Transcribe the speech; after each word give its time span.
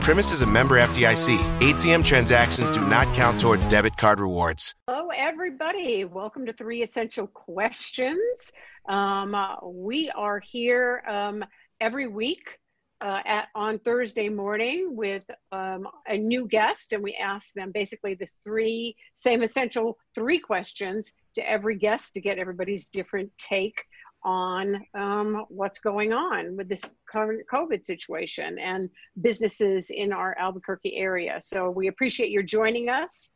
Premise 0.00 0.32
is 0.32 0.40
a 0.42 0.46
member 0.46 0.78
FDIC. 0.78 1.36
ATM 1.60 2.02
transactions 2.02 2.70
do 2.70 2.80
not 2.88 3.12
count 3.14 3.38
towards 3.38 3.66
debit 3.66 3.98
card 3.98 4.18
rewards. 4.18 4.74
Hello, 4.88 5.08
everybody. 5.14 6.06
Welcome 6.06 6.46
to 6.46 6.54
Three 6.54 6.82
Essential 6.82 7.26
Questions. 7.26 8.50
Um, 8.88 9.34
uh, 9.34 9.56
we 9.62 10.10
are 10.10 10.40
here 10.40 11.02
um, 11.06 11.44
every 11.82 12.08
week 12.08 12.58
uh, 13.02 13.20
at, 13.26 13.48
on 13.54 13.78
Thursday 13.78 14.30
morning 14.30 14.96
with 14.96 15.22
um, 15.52 15.86
a 16.08 16.16
new 16.16 16.48
guest, 16.48 16.94
and 16.94 17.02
we 17.02 17.14
ask 17.14 17.52
them 17.52 17.70
basically 17.70 18.14
the 18.14 18.28
three 18.42 18.96
same 19.12 19.42
essential 19.42 19.98
three 20.14 20.38
questions 20.38 21.12
to 21.34 21.48
every 21.48 21.76
guest 21.76 22.14
to 22.14 22.22
get 22.22 22.38
everybody's 22.38 22.86
different 22.86 23.30
take 23.36 23.84
on 24.22 24.84
um, 24.94 25.46
what's 25.48 25.78
going 25.78 26.12
on 26.12 26.56
with 26.56 26.68
this 26.68 26.82
current 27.10 27.42
COVID 27.52 27.84
situation 27.84 28.58
and 28.58 28.90
businesses 29.20 29.90
in 29.90 30.12
our 30.12 30.36
Albuquerque 30.38 30.96
area. 30.96 31.40
So 31.42 31.70
we 31.70 31.88
appreciate 31.88 32.30
your 32.30 32.42
joining 32.42 32.88
us. 32.88 33.32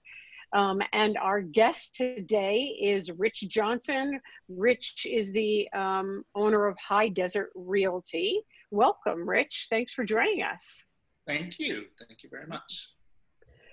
Um, 0.55 0.81
and 0.93 1.19
our 1.19 1.41
guest 1.41 1.97
today 1.97 2.77
is 2.81 3.11
Ritch 3.11 3.41
Johnson. 3.49 4.21
Ritch 4.49 5.05
is 5.11 5.33
the 5.33 5.69
um, 5.73 6.25
owner 6.35 6.67
of 6.67 6.77
High 6.79 7.09
Desert 7.09 7.51
Realty. 7.57 8.41
Welcome, 8.71 9.29
Ritch. 9.29 9.67
Thanks 9.69 9.95
for 9.95 10.05
joining 10.05 10.43
us. 10.43 10.85
Thank 11.27 11.59
you. 11.59 11.87
Thank 12.07 12.23
you 12.23 12.29
very 12.31 12.47
much. 12.47 12.89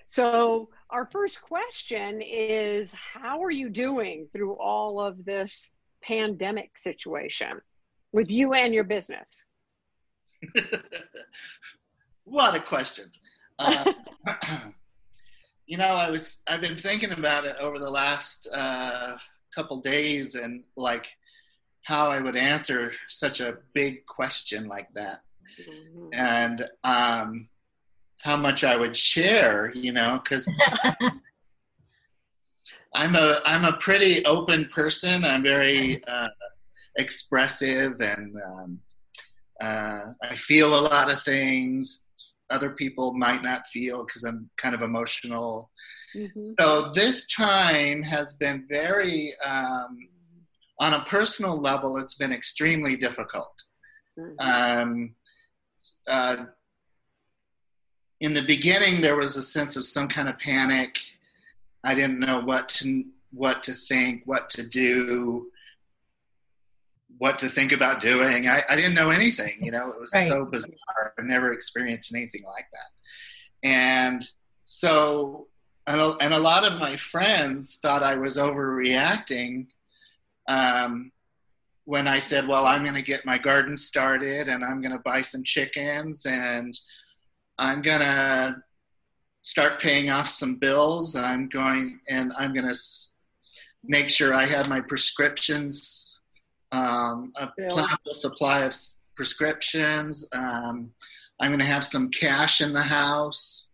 So, 0.06 0.68
our 0.90 1.06
first 1.06 1.40
question 1.40 2.20
is 2.20 2.92
How 2.92 3.42
are 3.42 3.50
you 3.50 3.70
doing 3.70 4.28
through 4.32 4.54
all 4.54 5.00
of 5.00 5.24
this 5.24 5.70
pandemic 6.02 6.76
situation 6.78 7.60
with 8.12 8.30
you 8.30 8.52
and 8.52 8.74
your 8.74 8.84
business? 8.84 9.44
what 12.24 12.54
a 12.54 12.60
question. 12.60 13.10
Uh, 13.58 13.92
you 15.66 15.76
know, 15.76 15.84
I 15.84 16.10
was 16.10 16.40
I've 16.46 16.60
been 16.60 16.76
thinking 16.76 17.12
about 17.12 17.44
it 17.44 17.56
over 17.60 17.78
the 17.78 17.90
last 17.90 18.48
uh, 18.52 19.16
couple 19.54 19.80
days, 19.80 20.34
and 20.34 20.64
like 20.76 21.06
how 21.82 22.08
I 22.08 22.20
would 22.20 22.36
answer 22.36 22.92
such 23.08 23.40
a 23.40 23.58
big 23.72 24.06
question 24.06 24.68
like 24.68 24.92
that, 24.94 25.22
mm-hmm. 25.60 26.08
and 26.12 26.68
um, 26.84 27.48
how 28.18 28.36
much 28.36 28.64
I 28.64 28.76
would 28.76 28.96
share. 28.96 29.72
You 29.74 29.92
know, 29.92 30.20
because. 30.22 30.48
I'm 32.94 33.16
a 33.16 33.40
I'm 33.44 33.64
a 33.64 33.76
pretty 33.78 34.24
open 34.24 34.66
person. 34.66 35.24
I'm 35.24 35.42
very 35.42 36.02
uh, 36.06 36.28
expressive, 36.96 38.00
and 38.00 38.34
um, 38.36 38.80
uh, 39.60 40.12
I 40.22 40.36
feel 40.36 40.78
a 40.78 40.82
lot 40.82 41.10
of 41.10 41.22
things 41.22 42.06
other 42.52 42.70
people 42.70 43.14
might 43.14 43.42
not 43.42 43.66
feel 43.66 44.04
because 44.04 44.22
I'm 44.24 44.50
kind 44.56 44.74
of 44.74 44.82
emotional. 44.82 45.70
Mm-hmm. 46.14 46.52
So 46.60 46.92
this 46.92 47.26
time 47.26 48.02
has 48.02 48.34
been 48.34 48.66
very, 48.68 49.34
um, 49.44 49.98
on 50.78 50.94
a 50.94 51.04
personal 51.04 51.58
level, 51.58 51.96
it's 51.96 52.14
been 52.14 52.32
extremely 52.32 52.96
difficult. 52.96 53.62
Mm-hmm. 54.18 54.34
Um, 54.38 55.14
uh, 56.06 56.36
in 58.20 58.34
the 58.34 58.42
beginning, 58.42 59.00
there 59.00 59.16
was 59.16 59.36
a 59.36 59.42
sense 59.42 59.76
of 59.76 59.84
some 59.84 60.06
kind 60.06 60.28
of 60.28 60.38
panic. 60.38 60.98
I 61.84 61.94
didn't 61.94 62.20
know 62.20 62.40
what 62.40 62.68
to 62.70 63.04
what 63.32 63.62
to 63.64 63.72
think, 63.72 64.22
what 64.26 64.50
to 64.50 64.66
do 64.66 65.50
what 67.22 67.38
to 67.38 67.48
think 67.48 67.70
about 67.70 68.00
doing. 68.00 68.48
I, 68.48 68.64
I 68.68 68.74
didn't 68.74 68.94
know 68.94 69.10
anything, 69.10 69.58
you 69.60 69.70
know, 69.70 69.92
it 69.92 70.00
was 70.00 70.10
right. 70.12 70.28
so 70.28 70.44
bizarre. 70.44 71.14
I've 71.16 71.24
never 71.24 71.52
experienced 71.52 72.12
anything 72.12 72.42
like 72.44 72.66
that. 72.72 73.68
And 73.68 74.26
so, 74.64 75.46
and 75.86 76.00
a, 76.00 76.16
and 76.20 76.34
a 76.34 76.38
lot 76.40 76.64
of 76.64 76.80
my 76.80 76.96
friends 76.96 77.78
thought 77.80 78.02
I 78.02 78.16
was 78.16 78.36
overreacting 78.36 79.68
um, 80.48 81.12
when 81.84 82.08
I 82.08 82.18
said, 82.18 82.48
well, 82.48 82.66
I'm 82.66 82.82
going 82.82 82.94
to 82.94 83.02
get 83.02 83.24
my 83.24 83.38
garden 83.38 83.76
started 83.76 84.48
and 84.48 84.64
I'm 84.64 84.80
going 84.82 84.96
to 84.96 85.02
buy 85.04 85.22
some 85.22 85.44
chickens 85.44 86.26
and 86.26 86.74
I'm 87.58 87.82
going 87.82 88.00
to 88.00 88.56
start 89.42 89.80
paying 89.80 90.10
off 90.10 90.28
some 90.28 90.56
bills. 90.56 91.16
I'm 91.16 91.48
going 91.48 92.00
and 92.08 92.32
I'm 92.38 92.52
going 92.54 92.72
to 92.72 92.78
make 93.84 94.08
sure 94.08 94.34
I 94.34 94.46
have 94.46 94.68
my 94.68 94.80
prescriptions 94.80 96.12
um, 96.72 97.32
a 97.36 97.48
plentiful 97.68 98.14
supply 98.14 98.60
of 98.60 98.74
prescriptions. 99.14 100.26
Um, 100.32 100.90
I'm 101.38 101.50
going 101.50 101.60
to 101.60 101.66
have 101.66 101.84
some 101.84 102.10
cash 102.10 102.60
in 102.60 102.72
the 102.72 102.82
house. 102.82 103.68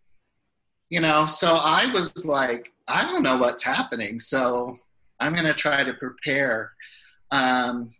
You 0.89 1.01
know, 1.01 1.25
so 1.27 1.53
I 1.53 1.87
was 1.91 2.25
like, 2.25 2.71
I 2.87 3.05
don't 3.05 3.23
know 3.23 3.37
what's 3.37 3.63
happening, 3.63 4.19
so 4.19 4.77
I'm 5.19 5.33
going 5.33 5.45
to 5.45 5.53
try 5.53 5.83
to 5.83 5.93
prepare. 5.93 6.73
Um, 7.31 7.93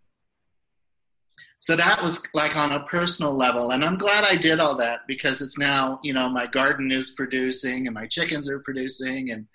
so 1.59 1.75
that 1.75 2.01
was 2.01 2.21
like 2.33 2.55
on 2.55 2.71
a 2.71 2.83
personal 2.85 3.33
level, 3.33 3.71
and 3.71 3.83
I'm 3.83 3.97
glad 3.97 4.23
I 4.23 4.35
did 4.35 4.59
all 4.59 4.77
that 4.77 5.01
because 5.07 5.41
it's 5.41 5.57
now, 5.57 5.99
you 6.03 6.13
know, 6.13 6.29
my 6.29 6.47
garden 6.47 6.91
is 6.91 7.11
producing 7.11 7.87
and 7.87 7.93
my 7.93 8.07
chickens 8.07 8.49
are 8.49 8.59
producing, 8.59 9.31
and 9.31 9.45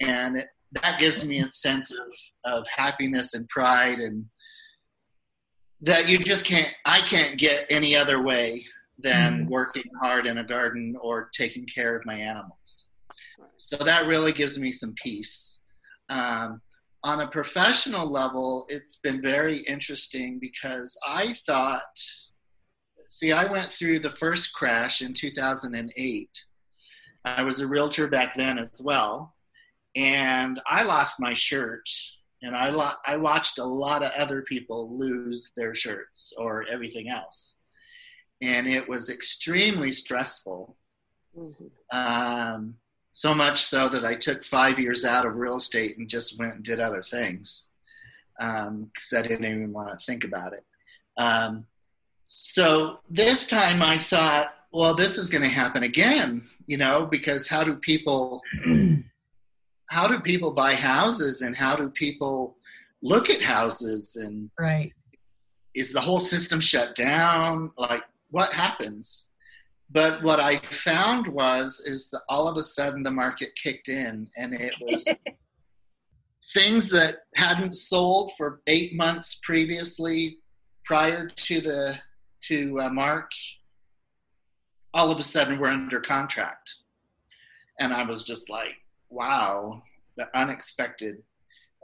and 0.00 0.36
it, 0.36 0.48
that 0.72 1.00
gives 1.00 1.24
me 1.24 1.40
a 1.40 1.48
sense 1.48 1.90
of 1.90 2.06
of 2.44 2.66
happiness 2.68 3.34
and 3.34 3.48
pride 3.48 3.98
and 3.98 4.24
that 5.82 6.08
you 6.08 6.18
just 6.18 6.44
can't 6.44 6.68
i 6.84 7.00
can't 7.00 7.38
get 7.38 7.66
any 7.70 7.96
other 7.96 8.22
way 8.22 8.62
than 9.02 9.46
mm. 9.46 9.48
working 9.48 9.90
hard 10.00 10.26
in 10.26 10.38
a 10.38 10.44
garden 10.44 10.96
or 11.00 11.30
taking 11.32 11.66
care 11.66 11.96
of 11.96 12.04
my 12.04 12.14
animals. 12.14 12.86
So 13.58 13.76
that 13.76 14.06
really 14.06 14.32
gives 14.32 14.58
me 14.58 14.72
some 14.72 14.94
peace. 14.94 15.58
Um, 16.08 16.60
on 17.02 17.20
a 17.20 17.28
professional 17.28 18.10
level 18.10 18.66
it's 18.68 18.96
been 18.96 19.22
very 19.22 19.58
interesting 19.58 20.38
because 20.38 20.96
i 21.06 21.32
thought 21.46 21.82
see 23.08 23.32
i 23.32 23.50
went 23.50 23.70
through 23.70 23.98
the 23.98 24.10
first 24.10 24.52
crash 24.52 25.02
in 25.02 25.14
2008 25.14 26.28
i 27.24 27.42
was 27.42 27.60
a 27.60 27.66
realtor 27.66 28.06
back 28.06 28.34
then 28.34 28.58
as 28.58 28.80
well 28.82 29.34
and 29.96 30.60
i 30.66 30.82
lost 30.82 31.20
my 31.20 31.32
shirt 31.34 31.88
and 32.42 32.56
I 32.56 32.70
lo- 32.70 32.98
I 33.06 33.16
watched 33.16 33.58
a 33.58 33.64
lot 33.64 34.02
of 34.02 34.12
other 34.12 34.42
people 34.42 34.98
lose 34.98 35.50
their 35.56 35.74
shirts 35.74 36.32
or 36.36 36.64
everything 36.70 37.08
else, 37.08 37.56
and 38.40 38.66
it 38.66 38.88
was 38.88 39.10
extremely 39.10 39.92
stressful. 39.92 40.76
Mm-hmm. 41.36 41.96
Um, 41.96 42.74
so 43.12 43.34
much 43.34 43.62
so 43.62 43.88
that 43.88 44.04
I 44.04 44.14
took 44.14 44.44
five 44.44 44.78
years 44.78 45.04
out 45.04 45.26
of 45.26 45.36
real 45.36 45.56
estate 45.56 45.98
and 45.98 46.08
just 46.08 46.38
went 46.38 46.54
and 46.56 46.64
did 46.64 46.80
other 46.80 47.02
things 47.02 47.68
because 48.38 48.68
um, 48.68 49.18
I 49.18 49.22
didn't 49.22 49.44
even 49.44 49.72
want 49.72 49.98
to 49.98 50.06
think 50.06 50.24
about 50.24 50.52
it. 50.52 50.64
Um, 51.16 51.66
so 52.28 53.00
this 53.10 53.46
time 53.46 53.82
I 53.82 53.98
thought, 53.98 54.54
well, 54.72 54.94
this 54.94 55.18
is 55.18 55.30
going 55.30 55.42
to 55.42 55.48
happen 55.48 55.82
again, 55.82 56.42
you 56.66 56.78
know, 56.78 57.04
because 57.04 57.48
how 57.48 57.64
do 57.64 57.74
people 57.74 58.40
how 59.90 60.06
do 60.06 60.20
people 60.20 60.54
buy 60.54 60.74
houses 60.74 61.42
and 61.42 61.56
how 61.56 61.74
do 61.74 61.90
people 61.90 62.56
look 63.02 63.28
at 63.28 63.42
houses 63.42 64.14
and 64.14 64.48
right. 64.58 64.92
is 65.74 65.92
the 65.92 66.00
whole 66.00 66.20
system 66.20 66.60
shut 66.60 66.94
down? 66.94 67.72
Like 67.76 68.04
what 68.30 68.52
happens 68.52 69.29
but 69.90 70.22
what 70.22 70.40
i 70.40 70.56
found 70.58 71.26
was 71.28 71.80
is 71.84 72.08
that 72.10 72.22
all 72.28 72.48
of 72.48 72.56
a 72.56 72.62
sudden 72.62 73.02
the 73.02 73.10
market 73.10 73.50
kicked 73.62 73.88
in 73.88 74.26
and 74.36 74.54
it 74.54 74.74
was 74.80 75.06
things 76.54 76.88
that 76.88 77.18
hadn't 77.34 77.74
sold 77.74 78.32
for 78.36 78.60
eight 78.66 78.94
months 78.94 79.38
previously 79.42 80.38
prior 80.84 81.28
to 81.28 81.60
the 81.60 81.96
to 82.42 82.80
uh, 82.80 82.88
march 82.88 83.60
all 84.92 85.10
of 85.10 85.20
a 85.20 85.22
sudden 85.22 85.58
we're 85.58 85.68
under 85.68 86.00
contract 86.00 86.74
and 87.78 87.92
i 87.92 88.02
was 88.02 88.24
just 88.24 88.50
like 88.50 88.74
wow, 89.10 89.82
the 90.16 90.28
unexpected. 90.38 91.22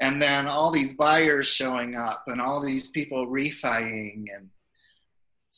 And 0.01 0.21
then 0.21 0.47
all 0.47 0.71
these 0.71 0.95
buyers 0.95 1.47
showing 1.47 1.95
up 1.95 2.25
and 2.29 2.41
all 2.41 2.65
these 2.65 2.89
people 2.89 3.27
refining 3.27 4.27
and 4.35 4.49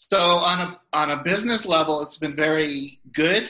so 0.06 0.18
on 0.18 0.60
a 0.60 0.80
on 0.92 1.10
a 1.10 1.22
business 1.22 1.66
level 1.66 2.02
it's 2.02 2.18
been 2.18 2.36
very 2.36 2.98
good 3.12 3.48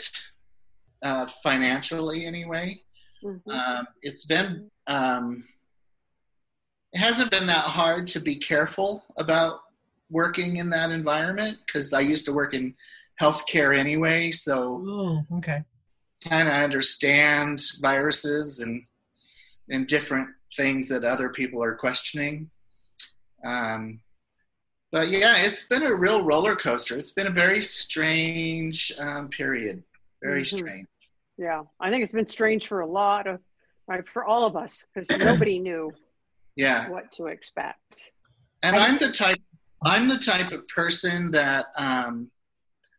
uh, 1.02 1.26
financially 1.42 2.24
anyway 2.24 2.74
mm-hmm. 3.22 3.50
um, 3.50 3.86
it's 4.02 4.24
been 4.24 4.70
um, 4.86 5.44
it 6.92 6.98
hasn't 6.98 7.30
been 7.30 7.46
that 7.46 7.64
hard 7.64 8.06
to 8.08 8.20
be 8.20 8.36
careful 8.36 9.04
about 9.16 9.60
working 10.10 10.56
in 10.56 10.70
that 10.70 10.90
environment 10.90 11.58
because 11.66 11.92
I 11.92 12.00
used 12.00 12.24
to 12.26 12.32
work 12.32 12.54
in 12.54 12.74
healthcare 13.20 13.76
anyway, 13.76 14.30
so 14.30 14.82
Oh, 14.86 15.36
okay. 15.38 15.64
kind 16.26 16.48
of 16.48 16.54
understand 16.54 17.62
viruses 17.80 18.60
and 18.60 18.84
and 19.70 19.86
different 19.86 20.30
things 20.56 20.88
that 20.88 21.04
other 21.04 21.28
people 21.28 21.62
are 21.62 21.74
questioning. 21.74 22.50
Um, 23.44 24.00
but 24.90 25.08
yeah, 25.08 25.38
it's 25.38 25.64
been 25.64 25.82
a 25.82 25.94
real 25.94 26.24
roller 26.24 26.56
coaster. 26.56 26.96
It's 26.96 27.12
been 27.12 27.26
a 27.26 27.30
very 27.30 27.60
strange 27.60 28.92
um, 28.98 29.28
period. 29.28 29.82
Very 30.22 30.42
Mhm. 30.42 30.56
strange. 30.58 30.86
Yeah, 31.36 31.62
I 31.80 31.90
think 31.90 32.02
it's 32.02 32.12
been 32.12 32.26
strange 32.26 32.66
for 32.66 32.80
a 32.80 32.86
lot 32.86 33.26
of, 33.26 33.40
right, 33.86 34.06
for 34.08 34.24
all 34.24 34.44
of 34.46 34.56
us, 34.56 34.84
because 34.92 35.08
nobody 35.18 35.58
knew 35.58 35.92
Yeah, 36.56 36.88
what 36.88 37.12
to 37.12 37.26
expect. 37.26 38.12
and 38.62 38.76
I- 38.76 38.86
I'm 38.86 38.98
the 38.98 39.12
type. 39.12 39.38
I'm 39.84 40.08
the 40.08 40.18
type 40.18 40.50
of 40.50 40.66
person 40.68 41.30
that, 41.30 41.66
um, 41.76 42.32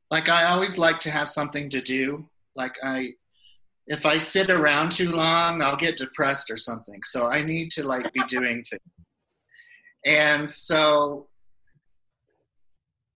like, 0.10 0.30
I 0.30 0.46
always 0.46 0.78
like 0.78 1.02
to 1.02 1.12
have 1.12 1.28
something 1.28 1.70
to 1.72 1.82
do. 1.82 2.30
Like, 2.56 2.74
I, 2.82 3.10
if 3.88 4.06
I 4.06 4.18
sit 4.18 4.50
around 4.50 4.94
too 4.94 5.12
long, 5.12 5.62
I'll 5.62 5.76
get 5.76 5.98
depressed 5.98 6.50
or 6.50 6.56
something. 6.56 7.04
So 7.04 7.28
I 7.28 7.42
need 7.44 7.72
to 7.72 7.84
like 7.84 8.14
be 8.14 8.24
doing 8.30 8.64
things. 8.64 8.82
And 10.06 10.50
so 10.50 11.28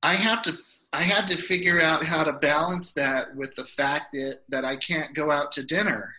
I 0.03 0.15
have 0.15 0.41
to. 0.43 0.57
I 0.91 1.01
had 1.01 1.27
to 1.29 1.37
figure 1.37 1.81
out 1.81 2.05
how 2.05 2.23
to 2.23 2.33
balance 2.33 2.91
that 2.91 3.35
with 3.35 3.55
the 3.55 3.63
fact 3.63 4.11
that 4.13 4.41
that 4.49 4.63
I 4.65 4.75
can't 4.77 5.15
go 5.15 5.31
out 5.31 5.51
to 5.53 5.63
dinner 5.65 6.13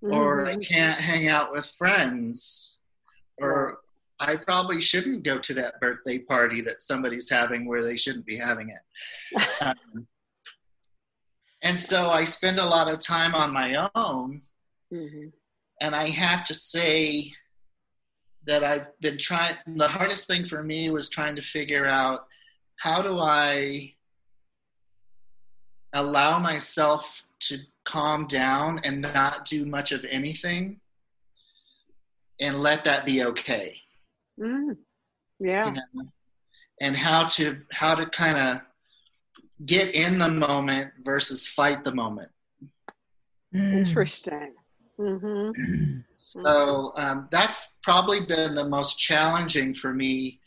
or 0.00 0.46
I 0.46 0.56
can't 0.56 1.00
hang 1.00 1.28
out 1.28 1.50
with 1.52 1.66
friends, 1.76 2.78
or 3.38 3.78
I 4.20 4.36
probably 4.36 4.80
shouldn't 4.80 5.24
go 5.24 5.38
to 5.38 5.54
that 5.54 5.80
birthday 5.80 6.20
party 6.20 6.60
that 6.62 6.82
somebody's 6.82 7.28
having 7.28 7.66
where 7.66 7.82
they 7.84 7.96
shouldn't 7.96 8.24
be 8.26 8.38
having 8.38 8.68
it. 8.70 9.42
Um, 9.60 10.06
and 11.62 11.80
so 11.80 12.08
I 12.10 12.24
spend 12.24 12.60
a 12.60 12.64
lot 12.64 12.86
of 12.86 13.00
time 13.00 13.34
on 13.34 13.52
my 13.52 13.88
own, 13.96 14.42
Mhm. 14.92 15.32
and 15.80 15.96
I 15.96 16.10
have 16.10 16.44
to 16.44 16.54
say 16.54 17.32
that 18.46 18.62
I've 18.62 18.98
been 19.00 19.18
trying. 19.18 19.56
The 19.66 19.88
hardest 19.88 20.28
thing 20.28 20.44
for 20.44 20.62
me 20.62 20.88
was 20.90 21.08
trying 21.08 21.34
to 21.34 21.42
figure 21.42 21.84
out 21.86 22.26
how 22.78 23.02
do 23.02 23.18
I 23.18 23.94
allow 25.92 26.38
myself 26.38 27.24
to 27.40 27.58
calm 27.84 28.26
down 28.26 28.80
and 28.84 29.00
not 29.00 29.46
do 29.46 29.64
much 29.66 29.92
of 29.92 30.04
anything 30.08 30.80
and 32.40 32.56
let 32.62 32.84
that 32.84 33.04
be 33.04 33.24
okay 33.24 33.76
Mm. 34.40 34.76
Yeah. 35.40 35.66
you 35.66 35.72
know 35.72 36.04
and 36.80 36.96
how 36.96 37.26
to 37.26 37.56
how 37.72 37.96
to 37.96 38.06
kind 38.06 38.38
of 38.38 38.60
get 39.66 39.92
in 39.94 40.18
the 40.18 40.28
moment 40.28 40.92
versus 41.02 41.46
fight 41.46 41.84
the 41.84 41.94
moment 41.94 42.30
Mm. 43.54 43.72
Interesting. 43.72 44.52
hmm 44.98 45.50
so 46.18 46.92
um, 46.96 47.28
that's 47.32 47.76
probably 47.82 48.20
been 48.26 48.54
the 48.54 48.68
most 48.68 48.98
challenging 48.98 49.72
for 49.72 49.94
me 49.94 50.37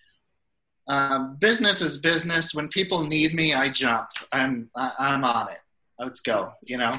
um, 0.87 1.37
business 1.39 1.81
is 1.81 1.97
business 1.97 2.53
when 2.53 2.67
people 2.69 3.03
need 3.05 3.33
me 3.33 3.53
i 3.53 3.69
jump 3.69 4.09
i'm 4.31 4.69
I, 4.75 4.91
i'm 4.99 5.23
on 5.23 5.47
it 5.49 5.59
let's 5.99 6.19
go 6.19 6.51
you 6.63 6.77
know 6.77 6.93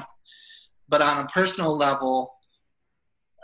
but 0.89 1.01
on 1.01 1.25
a 1.25 1.27
personal 1.27 1.75
level 1.75 2.33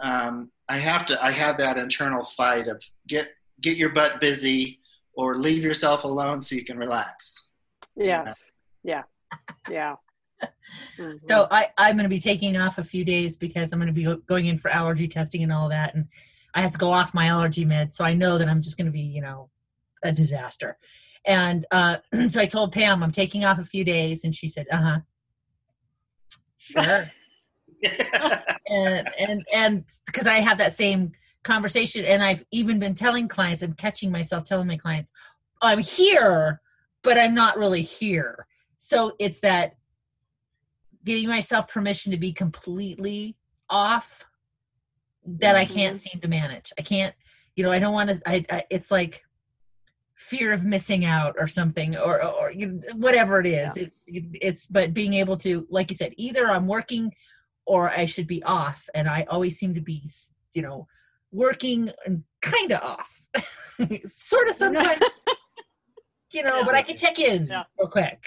um, 0.02 0.50
i 0.68 0.78
have 0.78 1.06
to 1.08 1.24
i 1.24 1.32
have 1.32 1.58
that 1.58 1.78
internal 1.78 2.24
fight 2.24 2.68
of 2.68 2.84
get 3.08 3.30
get 3.62 3.78
your 3.78 3.90
butt 3.90 4.22
busy 4.22 4.80
or 5.14 5.38
leave 5.38 5.64
yourself 5.64 6.04
alone 6.06 6.42
so 6.42 6.56
you 6.56 6.64
can 6.64 6.78
relax 6.78 7.50
Yes. 8.00 8.52
Yeah. 8.84 9.04
Yeah. 9.70 9.96
Mhm. 10.98 11.20
So 11.30 11.48
I, 11.52 11.68
I'm 11.78 11.96
going 11.96 12.04
to 12.04 12.10
be 12.10 12.20
taking 12.20 12.56
off 12.56 12.78
a 12.78 12.84
few 12.84 13.04
days 13.04 13.36
because 13.36 13.72
I'm 13.74 13.80
going 13.80 13.94
to 13.94 13.94
be 13.94 14.22
going 14.26 14.46
in 14.46 14.58
for 14.58 14.70
allergy 14.70 15.08
testing 15.08 15.44
and 15.44 15.52
all 15.52 15.68
that, 15.70 15.96
and 15.96 16.08
I 16.56 16.62
have 16.62 16.72
to 16.72 16.78
go 16.78 16.92
off 16.94 17.14
my 17.14 17.28
allergy 17.28 17.66
meds. 17.66 17.92
So 17.92 18.06
I 18.06 18.14
know 18.14 18.38
that 18.38 18.48
I'm 18.48 18.62
just 18.62 18.78
going 18.78 18.86
to 18.86 18.92
be, 18.92 19.02
you 19.02 19.22
know, 19.22 19.50
a 20.04 20.12
disaster. 20.12 20.78
And 21.26 21.66
uh, 21.72 21.98
so 22.30 22.40
I 22.40 22.46
told 22.46 22.72
Pam 22.72 23.04
I'm 23.04 23.12
taking 23.12 23.46
off 23.46 23.60
a 23.60 23.66
few 23.66 23.84
days, 23.84 24.24
and 24.24 24.36
she 24.36 24.48
said, 24.48 24.68
"Uh 24.72 24.78
huh, 24.78 25.00
sure." 26.58 27.06
and 28.68 29.10
and 29.18 29.46
and 29.54 29.84
because 30.06 30.28
I 30.28 30.40
have 30.40 30.58
that 30.58 30.74
same 30.74 31.12
conversation, 31.44 32.06
and 32.06 32.24
I've 32.24 32.44
even 32.52 32.80
been 32.80 32.96
telling 32.96 33.28
clients, 33.28 33.62
I'm 33.62 33.74
catching 33.74 34.12
myself 34.12 34.44
telling 34.44 34.68
my 34.68 34.78
clients, 34.78 35.12
I'm 35.62 35.80
here, 35.80 36.62
but 37.04 37.18
I'm 37.18 37.34
not 37.34 37.58
really 37.58 37.82
here. 37.82 38.46
So 38.78 39.14
it's 39.20 39.40
that 39.42 39.76
giving 41.06 41.28
myself 41.28 41.68
permission 41.68 42.12
to 42.12 42.18
be 42.18 42.34
completely 42.34 43.36
off 43.70 44.26
that 45.26 45.56
I 45.56 45.66
can't 45.66 45.96
seem 45.96 46.22
to 46.22 46.28
manage. 46.28 46.74
I 46.78 46.82
can't, 46.82 47.14
you 47.56 47.64
know, 47.64 47.72
I 47.72 47.80
don't 47.80 47.94
want 47.94 48.10
to. 48.10 48.22
I, 48.26 48.46
I 48.50 48.64
it's 48.70 48.90
like 48.90 49.24
fear 50.20 50.52
of 50.52 50.66
missing 50.66 51.06
out 51.06 51.34
or 51.40 51.48
something 51.48 51.96
or 51.96 52.22
or 52.22 52.52
whatever 52.96 53.40
it 53.40 53.46
is 53.48 53.78
it's 53.78 53.98
it's 54.08 54.66
but 54.66 54.94
being 54.94 55.14
able 55.14 55.38
to 55.38 55.66
like 55.70 55.90
you 55.90 55.96
said 55.96 56.14
either 56.18 56.52
i'm 56.52 56.68
working 56.68 57.10
or 57.66 57.90
i 57.92 58.04
should 58.04 58.28
be 58.28 58.44
off 58.44 58.84
and 58.94 59.08
i 59.08 59.26
always 59.30 59.58
seem 59.58 59.74
to 59.74 59.80
be 59.80 60.04
you 60.54 60.62
know 60.62 60.86
working 61.32 61.90
and 62.06 62.22
kind 62.42 62.74
of 62.74 62.82
off 62.84 63.22
sort 64.08 64.50
of 64.50 64.56
sometimes 64.56 65.00
you 66.34 66.44
know 66.44 66.58
Yeah. 66.58 66.64
but 66.66 66.76
i 66.76 66.82
can 66.82 66.98
check 66.98 67.18
in 67.18 67.46
Yeah. 67.48 67.64
real 67.80 67.88
quick 67.88 68.22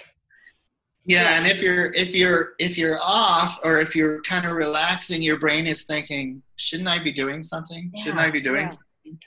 Yeah, 1.05 1.37
and 1.37 1.47
if 1.47 1.61
you're 1.61 1.93
if 1.93 2.15
you're 2.15 2.53
if 2.59 2.79
you're 2.79 2.99
off 3.03 3.59
or 3.65 3.81
if 3.81 3.95
you're 3.97 4.23
kind 4.23 4.47
of 4.47 4.53
relaxing, 4.53 5.21
your 5.21 5.37
brain 5.45 5.67
is 5.67 5.83
thinking, 5.83 6.43
"Shouldn't 6.67 6.89
I 6.89 7.03
be 7.03 7.11
doing 7.23 7.43
something? 7.43 7.91
Shouldn't 8.01 8.21
I 8.21 8.31
be 8.31 8.41
doing 8.41 8.67
yeah. 8.71 8.77
something?" 8.79 9.19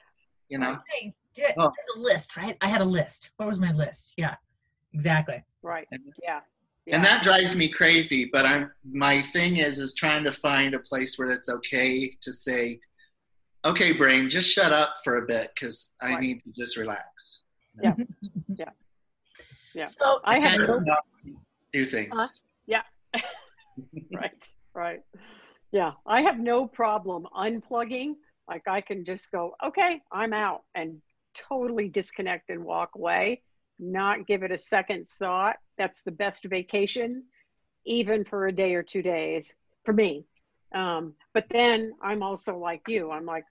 You 0.48 0.58
know. 0.60 0.74
Okay, 0.80 1.14
did- 1.36 1.54
Oh. 1.58 1.72
there's 1.76 1.98
a 1.98 2.00
list 2.00 2.36
right 2.38 2.58
i 2.62 2.68
had 2.70 2.82
a 2.82 2.86
list 2.86 3.32
what 3.38 3.48
was 3.50 3.60
my 3.60 3.72
list 3.74 4.14
yeah 4.18 4.36
exactly 4.94 5.44
Right. 5.62 5.88
And- 5.92 6.14
Yeah. 6.22 6.42
And 6.92 7.04
that 7.04 7.24
drives 7.24 7.56
me 7.56 7.68
crazy. 7.68 8.26
But 8.32 8.46
I'm 8.46 8.72
my 8.84 9.24
thing 9.24 9.58
is 9.58 9.80
is 9.80 9.96
trying 9.96 10.24
to 10.26 10.32
find 10.32 10.76
a 10.76 10.80
place 10.80 11.18
where 11.18 11.32
it's 11.32 11.50
okay 11.50 12.16
to 12.22 12.32
say, 12.32 12.80
"Okay, 13.66 13.92
brain, 13.92 14.30
just 14.30 14.52
shut 14.54 14.72
up 14.72 14.94
for 15.04 15.18
a 15.18 15.26
bit 15.26 15.50
because 15.56 15.96
I 16.00 16.12
Right. 16.12 16.20
need 16.22 16.44
to 16.44 16.52
just 16.52 16.78
relax." 16.78 17.44
Yeah. 17.82 17.96
Yeah. 18.56 18.70
Yeah. 19.74 19.86
So 19.86 20.20
I 20.24 20.36
have 20.48 20.60
no 20.60 20.78
not 20.78 21.04
do 21.74 21.88
things. 21.88 22.12
Uh-huh, 22.14 22.28
yeah. 22.68 22.84
right 24.14 24.44
right 24.76 25.02
yeah 25.72 25.92
i 26.06 26.22
have 26.22 26.38
no 26.40 26.66
problem 26.68 27.28
unplugging 27.36 28.14
like 28.48 28.66
i 28.68 28.80
can 28.80 29.04
just 29.04 29.32
go 29.32 29.54
okay 29.64 30.02
i'm 30.12 30.34
out 30.34 30.64
and 30.76 31.02
totally 31.36 31.90
disconnect 31.90 32.50
and 32.50 32.64
walk 32.64 32.92
away 32.96 33.42
not 33.80 34.28
give 34.28 34.44
it 34.44 34.52
a 34.52 34.58
second's 34.58 35.14
thought. 35.14 35.58
That's 35.78 36.04
the 36.04 36.12
best 36.12 36.46
vacation 36.46 37.24
even 37.86 38.26
for 38.26 38.48
a 38.48 38.52
day 38.52 38.74
or 38.74 38.84
two 38.84 39.02
days 39.02 39.54
for 39.84 39.94
me. 39.94 40.26
Um, 40.74 41.14
but 41.34 41.46
then 41.52 41.94
i'm 42.02 42.24
also 42.24 42.58
like 42.58 42.82
you. 42.88 43.12
I'm 43.12 43.26
like 43.26 43.46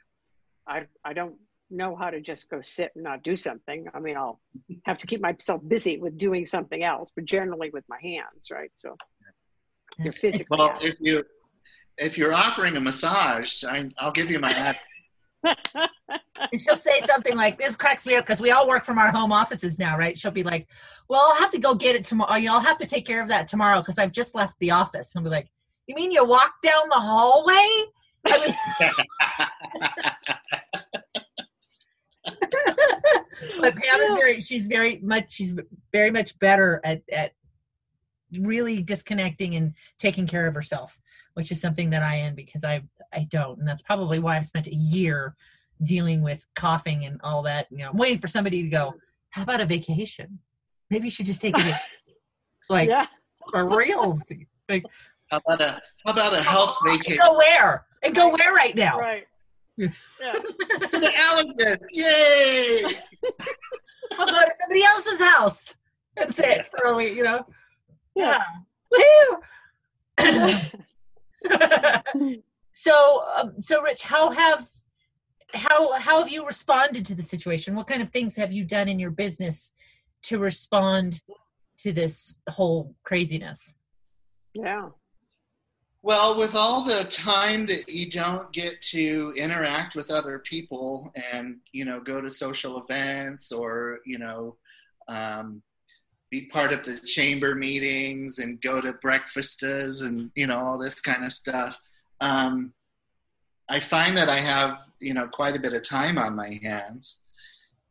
i 0.67 0.87
i 1.05 1.13
don't 1.13 1.37
know 1.71 1.97
how 1.97 2.11
to 2.11 2.21
just 2.21 2.49
go 2.51 2.61
sit 2.63 2.93
and 2.95 3.05
not 3.05 3.23
do 3.23 3.37
something. 3.37 3.87
I 3.95 4.01
mean 4.01 4.17
i'll 4.17 4.41
have 4.85 4.99
to 4.99 5.07
keep 5.07 5.21
myself 5.21 5.61
busy 5.67 5.99
with 5.99 6.19
doing 6.19 6.47
something 6.47 6.83
else 6.83 7.11
but 7.15 7.25
generally 7.25 7.71
with 7.71 7.85
my 7.89 7.99
hands 8.03 8.51
right? 8.51 8.71
So 8.77 8.97
you're 9.99 10.13
physically 10.13 10.47
Well, 10.59 10.79
if 10.81 10.97
you 11.01 11.25
if 11.97 12.19
you're 12.19 12.35
offering 12.35 12.77
a 12.77 12.81
massage, 12.81 13.63
I, 13.63 13.89
I'll 13.99 14.13
give 14.13 14.31
you 14.31 14.41
my. 14.41 14.77
And 15.45 16.61
she'll 16.61 16.77
say 16.77 17.01
something 17.01 17.37
like 17.37 17.59
this 17.59 17.77
cracks 17.77 18.07
me 18.07 18.15
up 18.17 18.25
because 18.25 18.41
we 18.41 18.51
all 18.51 18.67
work 18.67 18.85
from 18.85 18.99
our 18.99 19.11
home 19.11 19.33
offices 19.33 19.79
now 19.79 19.97
right? 19.97 20.19
She'll 20.19 20.31
be 20.31 20.43
like 20.43 20.69
well 21.09 21.21
i'll 21.29 21.37
have 21.37 21.51
to 21.51 21.59
go 21.59 21.75
get 21.75 21.95
it 21.97 22.05
tomorrow. 22.05 22.37
You'll 22.37 22.61
have 22.61 22.79
to 22.79 22.87
take 22.87 23.07
care 23.07 23.23
of 23.23 23.29
that 23.29 23.49
tomorrow 23.49 23.81
because 23.81 23.99
i've 23.99 24.13
just 24.13 24.35
left 24.35 24.55
the 24.61 24.71
office. 24.71 25.15
And 25.15 25.21
i'll 25.21 25.31
be 25.31 25.37
like 25.37 25.49
you 25.87 25.95
mean 25.95 26.11
you 26.11 26.25
walk 26.25 26.55
down 26.63 26.89
the 26.89 26.95
hallway? 26.95 27.85
I 28.27 28.47
mean, 28.47 28.91
but 33.61 33.77
Pam 33.77 34.01
is 34.01 34.13
very 34.13 34.41
she's 34.41 34.65
very 34.67 34.99
much 35.03 35.33
she's 35.33 35.55
very 35.93 36.11
much 36.11 36.39
better 36.39 36.81
at 36.85 37.03
at 37.13 37.33
really 38.39 38.83
disconnecting 38.83 39.55
and 39.57 39.75
taking 39.99 40.27
care 40.27 40.47
of 40.47 40.55
herself, 40.55 40.99
which 41.35 41.51
is 41.53 41.61
something 41.61 41.91
that 41.91 42.03
I 42.03 42.17
am 42.17 42.35
because 42.35 42.65
I 42.65 42.83
I 43.13 43.27
don't, 43.31 43.59
and 43.59 43.67
that's 43.69 43.83
probably 43.83 44.19
why 44.19 44.37
I've 44.37 44.47
spent 44.47 44.67
a 44.67 44.75
year 44.75 45.35
dealing 45.83 46.23
with 46.23 46.47
coughing 46.55 47.05
and 47.05 47.21
all 47.23 47.43
that. 47.43 47.67
You 47.71 47.79
know, 47.79 47.91
I'm 47.91 47.97
waiting 47.97 48.19
for 48.19 48.29
somebody 48.29 48.63
to 48.63 48.69
go. 48.69 48.95
How 49.31 49.43
about 49.43 49.61
a 49.61 49.67
vacation? 49.67 50.39
Maybe 50.91 51.07
you 51.07 51.11
should 51.11 51.27
just 51.27 51.41
take 51.41 51.57
it 51.59 51.75
like 52.69 52.89
yeah 52.89 53.07
for 53.51 53.69
reals. 53.69 54.23
Like 54.69 54.85
How 55.31 55.41
about 55.47 55.61
a 55.61 55.83
how 56.05 56.13
about 56.13 56.33
a 56.35 56.43
health 56.43 56.77
vacation? 56.85 57.19
go 57.23 57.37
where 57.39 57.85
and 58.03 58.15
go 58.15 58.29
where 58.29 58.53
right 58.55 58.75
now? 58.75 58.99
right 58.99 59.27
Yeah. 59.77 59.89
to 60.23 60.89
the 61.01 61.13
allergist. 61.17 61.85
Yay! 61.93 62.83
I'll 64.19 64.27
go 64.27 64.33
to 64.33 64.53
somebody 64.61 64.85
else's 64.85 65.19
house 65.19 65.75
and 66.17 66.39
it 66.39 66.67
for 66.77 66.89
a 66.89 66.97
week, 66.97 67.17
you 67.17 67.25
know? 67.25 67.45
Yeah. 68.15 68.43
Woo! 68.91 69.41
so, 72.73 73.25
um, 73.37 73.55
so 73.59 73.83
Ritch, 73.83 74.03
how 74.03 74.31
have 74.31 74.69
how 75.53 75.93
how 75.95 76.21
have 76.21 76.29
you 76.29 76.47
responded 76.47 77.07
to 77.07 77.15
the 77.15 77.23
situation? 77.23 77.75
What 77.75 77.87
kind 77.87 78.03
of 78.03 78.11
things 78.11 78.37
have 78.37 78.53
you 78.53 78.65
done 78.65 78.89
in 78.89 78.99
your 78.99 79.11
business 79.11 79.73
to 80.23 80.39
respond 80.39 81.21
to 81.79 81.93
this 81.93 82.39
whole 82.49 82.95
craziness? 83.03 83.73
Yeah. 84.55 84.91
Well, 86.03 86.39
with 86.39 86.55
all 86.55 86.85
the 86.85 87.05
time 87.05 87.67
that 87.67 87.89
you 87.89 88.11
don't 88.11 88.53
get 88.53 88.81
to 88.93 89.33
interact 89.37 89.97
with 89.97 90.11
other 90.11 90.39
people 90.39 91.13
and, 91.33 91.57
you 91.73 91.87
know, 91.87 91.99
go 91.99 92.21
to 92.21 92.31
social 92.31 92.79
events 92.79 93.51
or, 93.51 94.01
you 94.05 94.19
know, 94.19 94.59
um, 95.09 95.63
be 96.35 96.47
part 96.47 96.73
of 96.73 96.85
the 96.85 96.99
chamber 96.99 97.55
meetings 97.55 98.41
and 98.41 98.61
go 98.61 98.81
to 98.81 98.93
breakfasts 98.95 100.01
and, 100.01 100.33
you 100.35 100.49
know, 100.49 100.59
all 100.59 100.79
this 100.79 101.01
kind 101.01 101.25
of 101.25 101.33
stuff. 101.33 101.79
Um, 102.21 102.73
I 103.69 103.79
find 103.79 104.17
that 104.17 104.29
I 104.29 104.41
have, 104.41 104.81
you 104.99 105.15
know, 105.15 105.29
quite 105.29 105.55
a 105.55 105.61
bit 105.61 105.75
of 105.75 105.85
time 105.85 106.19
on 106.19 106.35
my 106.35 106.59
hands. 106.61 107.21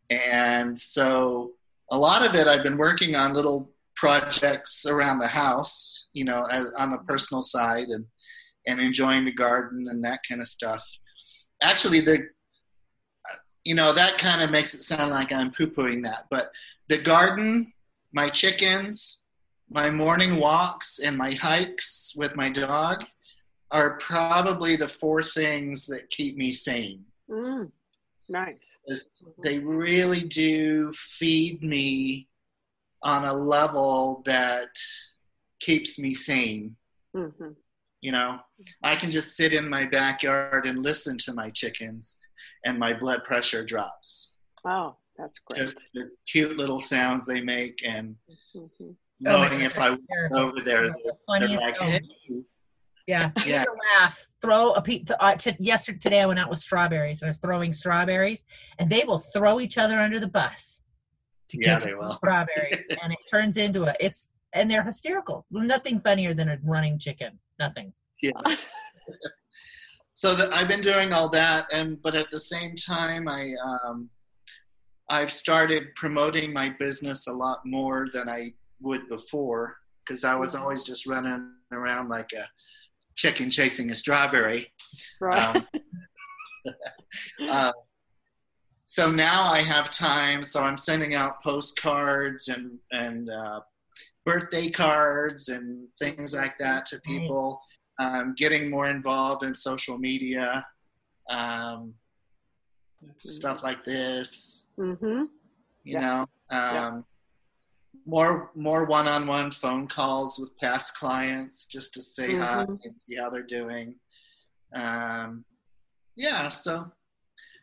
And 0.09 0.77
so 0.77 1.53
a 1.89 1.97
lot 1.97 2.25
of 2.25 2.35
it 2.35 2.47
I've 2.47 2.63
been 2.63 2.77
working 2.77 3.15
on 3.15 3.33
little 3.33 3.71
projects 3.95 4.85
around 4.85 5.19
the 5.19 5.27
house, 5.27 6.07
you 6.11 6.25
know, 6.25 6.43
as, 6.43 6.67
on 6.77 6.91
the 6.91 6.97
personal 6.97 7.43
side 7.43 7.87
and 7.87 8.05
and 8.67 8.79
enjoying 8.79 9.23
the 9.23 9.31
garden 9.31 9.87
and 9.89 10.03
that 10.03 10.19
kind 10.27 10.41
of 10.41 10.47
stuff. 10.49 10.85
Actually, 11.61 12.01
the 12.01 12.27
you 13.63 13.75
know 13.75 13.93
that 13.93 14.17
kind 14.17 14.41
of 14.41 14.51
makes 14.51 14.73
it 14.73 14.83
sound 14.83 15.09
like 15.11 15.31
I'm 15.31 15.51
poo-pooing 15.51 16.03
that, 16.03 16.25
but 16.29 16.51
the 16.89 16.97
garden, 16.97 17.73
my 18.13 18.29
chickens, 18.29 19.23
my 19.69 19.89
morning 19.89 20.37
walks, 20.37 20.99
and 20.99 21.17
my 21.17 21.33
hikes 21.33 22.13
with 22.15 22.35
my 22.35 22.49
dog 22.49 23.03
are 23.71 23.97
probably 23.97 24.75
the 24.75 24.87
four 24.87 25.23
things 25.23 25.87
that 25.87 26.09
keep 26.11 26.37
me 26.37 26.51
sane. 26.51 27.03
Mm, 27.29 27.71
nice. 28.29 28.77
They 29.41 29.59
really 29.59 30.21
do 30.21 30.93
feed 30.93 31.63
me 31.63 32.27
on 33.01 33.25
a 33.25 33.33
level 33.33 34.21
that 34.25 34.69
keeps 35.59 35.97
me 35.97 36.13
sane. 36.13 36.75
Mm-hmm. 37.15 37.49
You 38.01 38.11
know, 38.11 38.39
I 38.83 38.95
can 38.95 39.09
just 39.09 39.35
sit 39.35 39.53
in 39.53 39.67
my 39.67 39.85
backyard 39.85 40.67
and 40.67 40.83
listen 40.83 41.17
to 41.19 41.33
my 41.33 41.49
chickens, 41.49 42.19
and 42.65 42.77
my 42.77 42.93
blood 42.93 43.23
pressure 43.23 43.65
drops. 43.65 44.35
Oh, 44.65 44.97
that's 45.17 45.39
great. 45.39 45.61
Just 45.61 45.75
the 45.93 46.09
cute 46.27 46.57
little 46.57 46.79
sounds 46.79 47.25
they 47.25 47.41
make, 47.41 47.81
and 47.85 48.15
Mm-hmm. 48.55 48.91
knowing 49.19 49.61
Oh, 49.61 49.65
if 49.65 49.79
I 49.79 49.89
they're- 50.09 50.29
over 50.37 50.61
there, 50.63 50.87
the 50.87 50.93
they're 51.03 51.13
funniest 51.27 51.61
like, 51.63 51.77
"Hey." 51.79 52.01
Yeah, 53.05 53.31
Yeah. 53.45 53.63
you 53.67 53.75
laugh. 53.99 54.27
Throw 54.41 54.71
a 54.73 54.81
piece. 54.81 55.05
Uh, 55.19 55.35
t- 55.35 55.57
yesterday, 55.59 55.97
today 55.97 56.21
I 56.21 56.25
went 56.25 56.39
out 56.39 56.49
with 56.49 56.59
strawberries. 56.59 57.21
I 57.21 57.27
was 57.27 57.37
throwing 57.37 57.73
strawberries, 57.73 58.45
and 58.79 58.89
they 58.89 59.03
will 59.05 59.19
throw 59.19 59.59
each 59.59 59.77
other 59.77 59.99
under 59.99 60.19
the 60.21 60.27
bus 60.29 60.81
to 61.49 61.57
Yeah, 61.57 61.79
get 61.79 61.83
they 61.83 61.93
will. 61.95 62.13
strawberries, 62.13 62.87
and 63.01 63.11
it 63.11 63.19
turns 63.29 63.57
into 63.57 63.83
a. 63.85 63.93
It's 63.99 64.29
and 64.53 64.69
they're 64.71 64.83
hysterical. 64.83 65.45
Nothing 65.51 65.99
funnier 65.99 66.33
than 66.33 66.47
a 66.47 66.59
running 66.63 66.97
chicken. 66.99 67.39
Nothing. 67.59 67.91
Yeah. 68.21 68.31
so 70.15 70.35
that 70.35 70.53
I've 70.53 70.67
been 70.67 70.81
doing 70.81 71.11
all 71.11 71.27
that, 71.29 71.65
and 71.73 72.01
but 72.01 72.15
at 72.15 72.29
the 72.31 72.39
same 72.39 72.75
time, 72.75 73.27
I 73.27 73.53
um, 73.85 74.09
I've 75.09 75.31
started 75.31 75.93
promoting 75.95 76.53
my 76.53 76.75
business 76.79 77.27
a 77.27 77.33
lot 77.33 77.59
more 77.65 78.07
than 78.13 78.29
I 78.29 78.53
would 78.81 79.07
before 79.09 79.75
because 80.05 80.23
I 80.23 80.35
was 80.35 80.55
always 80.55 80.83
just 80.83 81.05
running 81.05 81.51
around 81.71 82.09
like 82.09 82.31
a 82.33 82.47
chicken 83.15 83.49
chasing 83.49 83.91
a 83.91 83.95
strawberry. 83.95 84.71
Right. 85.19 85.55
Um, 85.55 85.67
uh, 87.49 87.71
so 88.85 89.11
now 89.11 89.51
I 89.51 89.63
have 89.63 89.89
time, 89.89 90.43
so 90.43 90.61
I'm 90.61 90.77
sending 90.77 91.15
out 91.15 91.41
postcards 91.43 92.47
and 92.47 92.77
and 92.91 93.29
uh, 93.29 93.61
birthday 94.25 94.69
cards 94.69 95.49
and 95.49 95.87
things 95.99 96.33
like 96.33 96.57
that 96.59 96.85
to 96.87 96.99
people. 97.01 97.59
Um, 97.99 98.33
getting 98.35 98.69
more 98.69 98.87
involved 98.87 99.43
in 99.43 99.53
social 99.53 99.99
media, 99.99 100.65
um, 101.29 101.93
stuff 103.25 103.63
like 103.63 103.85
this. 103.85 104.62
Mm-hmm. 104.77 105.23
You 105.85 105.93
Yeah. 105.93 105.99
know, 105.99 106.19
um, 106.49 106.75
Yeah. 106.75 107.01
more 108.05 108.51
more 108.55 108.85
one-on-one 108.85 109.51
phone 109.51 109.87
calls 109.87 110.37
with 110.39 110.57
past 110.57 110.95
clients 110.95 111.65
just 111.65 111.93
to 111.93 112.01
say 112.01 112.35
hi 112.35 112.65
Mhm. 112.65 112.79
and 112.83 113.01
see 113.01 113.15
how 113.15 113.29
they're 113.29 113.43
doing. 113.43 113.99
Um, 114.75 115.45
yeah, 116.15 116.49
so 116.49 116.91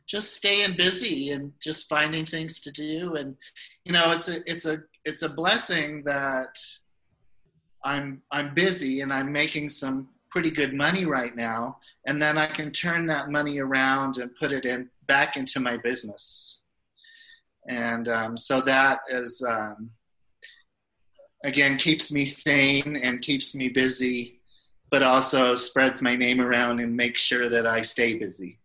just 0.07 0.35
staying 0.35 0.77
busy 0.77 1.31
and 1.31 1.53
just 1.61 1.89
finding 1.89 2.27
things 2.27 2.61
to 2.63 2.71
do, 2.73 3.15
and 3.17 3.37
you 3.85 3.93
know, 3.93 4.13
it's 4.13 4.29
a 4.29 4.51
it's 4.51 4.67
a 4.67 4.83
it's 5.05 5.23
a 5.23 5.29
blessing 5.29 6.05
that 6.05 6.57
I'm 7.85 8.23
I'm 8.31 8.55
busy 8.55 9.01
and 9.03 9.13
I'm 9.13 9.33
making 9.33 9.69
some 9.69 10.11
pretty 10.31 10.51
good 10.51 10.73
money 10.75 11.05
right 11.07 11.35
now, 11.35 11.79
and 12.07 12.21
then 12.23 12.39
I 12.39 12.47
can 12.47 12.71
turn 12.71 13.07
that 13.07 13.31
money 13.31 13.59
around 13.59 14.17
and 14.19 14.35
put 14.37 14.53
it 14.53 14.65
in 14.65 14.91
back 15.07 15.37
into 15.37 15.59
my 15.61 15.77
business, 15.77 16.60
and 17.69 18.09
um, 18.09 18.37
so 18.37 18.61
that 18.63 19.01
is 19.11 19.45
um, 19.49 19.91
again 21.45 21.77
keeps 21.77 22.13
me 22.13 22.25
sane 22.27 22.97
and 22.97 23.21
keeps 23.23 23.55
me 23.55 23.69
busy, 23.69 24.41
but 24.91 25.03
also 25.03 25.57
spreads 25.57 26.03
my 26.03 26.17
name 26.17 26.41
around 26.41 26.81
and 26.81 26.97
makes 26.97 27.21
sure 27.21 27.49
that 27.49 27.67
I 27.67 27.83
stay 27.83 28.15
busy 28.15 28.59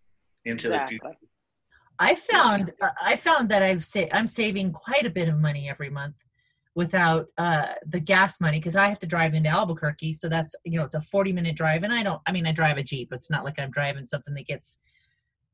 into 0.45 0.69
the 0.69 0.79
future. 0.87 1.15
I 1.99 2.15
found 2.15 2.73
I 3.01 3.15
found 3.15 3.49
that 3.49 3.63
I've 3.63 3.85
sa- 3.85 4.07
I'm 4.11 4.27
saving 4.27 4.73
quite 4.73 5.05
a 5.05 5.09
bit 5.09 5.29
of 5.29 5.37
money 5.37 5.69
every 5.69 5.89
month 5.89 6.15
without 6.75 7.27
uh, 7.37 7.67
the 7.87 8.01
gas 8.01 8.41
money 8.41 8.59
because 8.59 8.75
I 8.75 8.89
have 8.89 8.99
to 8.99 9.07
drive 9.07 9.33
into 9.33 9.49
Albuquerque, 9.49 10.13
so 10.13 10.27
that's 10.27 10.55
you 10.65 10.77
know 10.77 10.85
it's 10.85 10.95
a 10.95 11.01
40 11.01 11.31
minute 11.31 11.55
drive, 11.55 11.83
and 11.83 11.93
I 11.93 12.03
don't 12.03 12.21
I 12.27 12.31
mean 12.31 12.45
I 12.45 12.51
drive 12.51 12.77
a 12.77 12.83
Jeep. 12.83 13.13
It's 13.13 13.29
not 13.29 13.45
like 13.45 13.59
I'm 13.59 13.71
driving 13.71 14.05
something 14.05 14.33
that 14.33 14.47
gets 14.47 14.77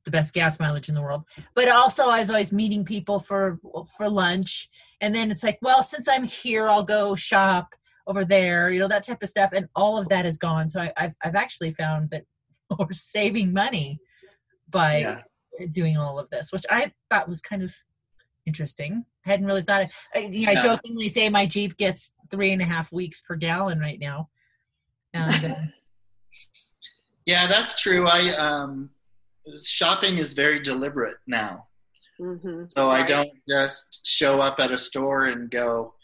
the 0.05 0.11
best 0.11 0.33
gas 0.33 0.59
mileage 0.59 0.89
in 0.89 0.95
the 0.95 1.01
world. 1.01 1.23
But 1.55 1.69
also 1.69 2.05
I 2.05 2.19
was 2.19 2.29
always 2.29 2.51
meeting 2.51 2.83
people 2.85 3.19
for 3.19 3.59
for 3.97 4.09
lunch, 4.09 4.69
and 5.01 5.13
then 5.13 5.31
it's 5.31 5.43
like, 5.43 5.59
well, 5.61 5.83
since 5.83 6.07
I'm 6.07 6.23
here, 6.23 6.67
I'll 6.67 6.83
go 6.83 7.15
shop 7.15 7.73
over 8.07 8.25
there, 8.25 8.69
you 8.71 8.79
know 8.79 8.87
that 8.87 9.05
type 9.05 9.21
of 9.21 9.29
stuff, 9.29 9.51
and 9.53 9.67
all 9.75 9.97
of 9.97 10.09
that 10.09 10.25
is 10.25 10.37
gone. 10.37 10.69
So 10.69 10.81
I, 10.81 10.91
I've 10.97 11.15
I've 11.23 11.35
actually 11.35 11.71
found 11.73 12.09
that 12.09 12.23
we're 12.79 12.87
saving 12.91 13.53
money 13.53 13.99
by 14.69 14.99
Yeah. 14.99 15.21
doing 15.71 15.97
all 15.97 16.17
of 16.17 16.29
this, 16.29 16.51
which 16.51 16.65
I 16.69 16.91
thought 17.09 17.29
was 17.29 17.41
kind 17.41 17.61
of 17.61 17.73
interesting. 18.45 19.05
I 19.25 19.29
hadn't 19.29 19.45
really 19.45 19.61
thought. 19.61 19.83
It, 19.83 19.91
I, 20.15 20.19
you 20.19 20.45
know, 20.47 20.53
I 20.53 20.55
jokingly 20.55 21.09
say 21.09 21.29
my 21.29 21.45
Jeep 21.45 21.77
gets 21.77 22.11
three 22.31 22.51
and 22.53 22.61
a 22.61 22.65
half 22.65 22.91
weeks 22.91 23.21
per 23.21 23.35
gallon 23.35 23.79
right 23.79 23.99
now, 23.99 24.29
and 25.13 25.45
uh, 25.45 25.55
Yeah, 27.25 27.45
that's 27.47 27.79
true. 27.79 28.07
I 28.07 28.33
um, 28.35 28.89
shopping 29.63 30.17
is 30.17 30.33
very 30.33 30.59
deliberate 30.59 31.17
now. 31.27 31.65
Mm-hmm. 32.19 32.65
So 32.69 32.89
I 32.89 33.03
don't 33.05 33.31
just 33.47 34.05
show 34.05 34.41
up 34.41 34.59
at 34.59 34.71
a 34.71 34.77
store 34.77 35.25
and 35.25 35.49
go, 35.49 35.95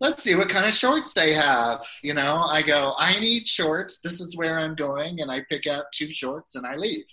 let's 0.00 0.22
see 0.22 0.34
what 0.34 0.48
kind 0.48 0.64
of 0.66 0.74
shorts 0.74 1.12
they 1.12 1.32
have. 1.34 1.84
You 2.02 2.14
know, 2.14 2.42
I 2.48 2.62
go, 2.62 2.94
I 2.98 3.18
need 3.20 3.46
shorts. 3.46 4.00
This 4.00 4.20
is 4.20 4.36
where 4.36 4.58
I'm 4.58 4.74
going. 4.74 5.20
And 5.20 5.30
I 5.30 5.42
pick 5.50 5.66
out 5.66 5.84
two 5.92 6.10
shorts 6.10 6.54
and 6.54 6.66
I 6.66 6.76
leave. 6.76 7.04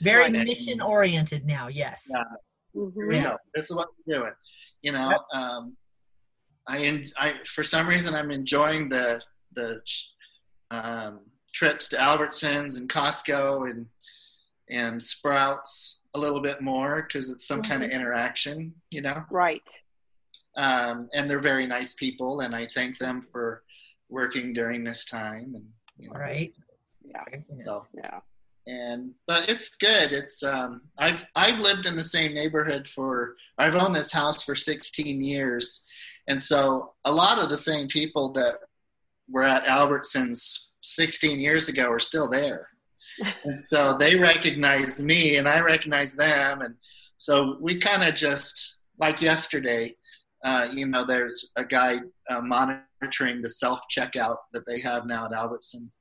very 0.00 0.30
Right. 0.32 0.46
mission 0.46 0.80
oriented 0.80 1.44
now. 1.44 1.66
Yes. 1.66 2.06
Yeah. 2.08 2.22
Here 2.72 2.82
Mm-hmm. 2.84 3.08
we 3.08 3.16
Yeah. 3.16 3.22
go. 3.24 3.36
This 3.54 3.64
is 3.68 3.74
what 3.76 3.88
we're 4.06 4.18
doing. 4.20 4.32
You 4.82 4.92
know, 4.92 5.10
Yep. 5.10 5.20
um, 5.42 5.76
I, 6.68 6.78
en- 6.84 7.08
I, 7.18 7.34
for 7.44 7.64
some 7.64 7.88
reason, 7.88 8.14
I'm 8.14 8.30
enjoying 8.30 8.88
the, 8.90 9.20
the 9.54 9.80
um, 10.70 11.20
trips 11.52 11.88
to 11.88 11.96
Albertsons 11.96 12.76
and 12.78 12.88
Costco 12.88 13.68
and, 13.70 13.86
and 14.70 15.04
Sprouts 15.04 16.00
a 16.14 16.18
little 16.18 16.40
bit 16.40 16.60
more 16.60 17.02
because 17.02 17.30
it's 17.30 17.46
some 17.46 17.62
kind 17.62 17.82
of 17.82 17.90
interaction, 17.90 18.74
you 18.90 19.02
know? 19.02 19.22
Right. 19.30 19.68
um, 20.56 21.08
and 21.14 21.28
they're 21.30 21.38
very 21.40 21.66
nice 21.66 21.94
people, 21.94 22.40
and 22.40 22.54
I 22.54 22.66
thank 22.66 22.98
them 22.98 23.22
for 23.22 23.62
working 24.08 24.52
during 24.52 24.84
this 24.84 25.04
time. 25.04 25.52
And 25.54 25.66
you 25.98 26.08
know, 26.08 26.14
All 26.14 26.20
right. 26.20 26.56
Yeah. 27.04 27.24
So- 27.64 27.86
Yeah. 27.94 28.20
and 28.66 29.12
but 29.26 29.48
it's 29.48 29.68
good. 29.76 30.12
It's 30.12 30.42
um, 30.42 30.82
I've 30.98 31.26
I've 31.34 31.60
lived 31.60 31.86
in 31.86 31.94
the 31.96 32.02
same 32.02 32.34
neighborhood 32.34 32.88
for 32.88 33.36
I've 33.58 33.76
owned 33.76 33.94
this 33.94 34.10
house 34.12 34.42
for 34.42 34.54
16 34.56 35.20
years, 35.20 35.84
and 36.26 36.42
so 36.42 36.92
a 37.04 37.12
lot 37.12 37.38
of 37.38 37.48
the 37.50 37.56
same 37.56 37.86
people 37.88 38.30
that 38.32 38.56
were 39.30 39.44
at 39.44 39.64
Albertsons 39.64 40.68
16 40.82 41.38
years 41.38 41.68
ago 41.68 41.90
are 41.90 41.98
still 41.98 42.28
there. 42.28 42.68
And 43.44 43.62
so 43.64 43.96
they 43.96 44.16
recognize 44.16 45.02
me 45.02 45.36
and 45.36 45.48
I 45.48 45.60
recognize 45.60 46.14
them. 46.14 46.60
And 46.60 46.74
so 47.16 47.56
we 47.60 47.78
kind 47.78 48.04
of 48.04 48.14
just, 48.14 48.78
like 48.98 49.20
yesterday, 49.20 49.94
uh, 50.44 50.68
you 50.72 50.86
know, 50.86 51.04
there's 51.04 51.52
a 51.56 51.64
guy 51.64 51.98
uh, 52.30 52.40
monitoring 52.40 53.40
the 53.40 53.50
self 53.50 53.80
checkout 53.90 54.36
that 54.52 54.66
they 54.66 54.80
have 54.80 55.06
now 55.06 55.26
at 55.26 55.32
Albertsons. 55.32 55.98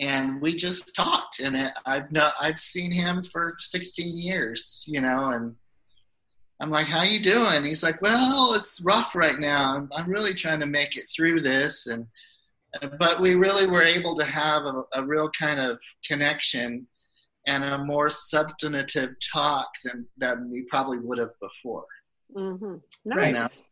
And 0.00 0.40
we 0.40 0.54
just 0.54 0.94
talked, 0.96 1.40
and 1.40 1.54
it, 1.54 1.72
I've 1.84 2.10
no, 2.10 2.30
I've 2.40 2.58
seen 2.58 2.90
him 2.90 3.22
for 3.22 3.54
16 3.58 4.16
years, 4.16 4.82
you 4.86 5.00
know, 5.00 5.30
and 5.30 5.54
I'm 6.58 6.70
like, 6.70 6.86
"How 6.86 7.02
you 7.02 7.20
doing?" 7.20 7.64
He's 7.64 7.82
like, 7.82 8.00
"Well, 8.00 8.54
it's 8.54 8.80
rough 8.80 9.14
right 9.14 9.38
now. 9.38 9.76
I'm, 9.76 9.90
I'm 9.94 10.08
really 10.08 10.32
trying 10.32 10.60
to 10.60 10.66
make 10.66 10.96
it 10.96 11.04
through 11.14 11.42
this." 11.42 11.86
And 11.86 12.06
but 12.98 13.20
we 13.20 13.34
really 13.34 13.66
were 13.66 13.82
able 13.82 14.16
to 14.16 14.24
have 14.24 14.64
a, 14.64 14.82
a 14.94 15.04
real 15.04 15.30
kind 15.30 15.60
of 15.60 15.78
connection 16.06 16.86
and 17.46 17.64
a 17.64 17.78
more 17.78 18.08
substantive 18.08 19.14
talk 19.32 19.68
than 19.84 20.06
than 20.16 20.50
we 20.50 20.62
probably 20.68 20.98
would 20.98 21.18
have 21.18 21.38
before. 21.40 21.86
Mm-hmm. 22.36 22.76
Nice. 23.04 23.70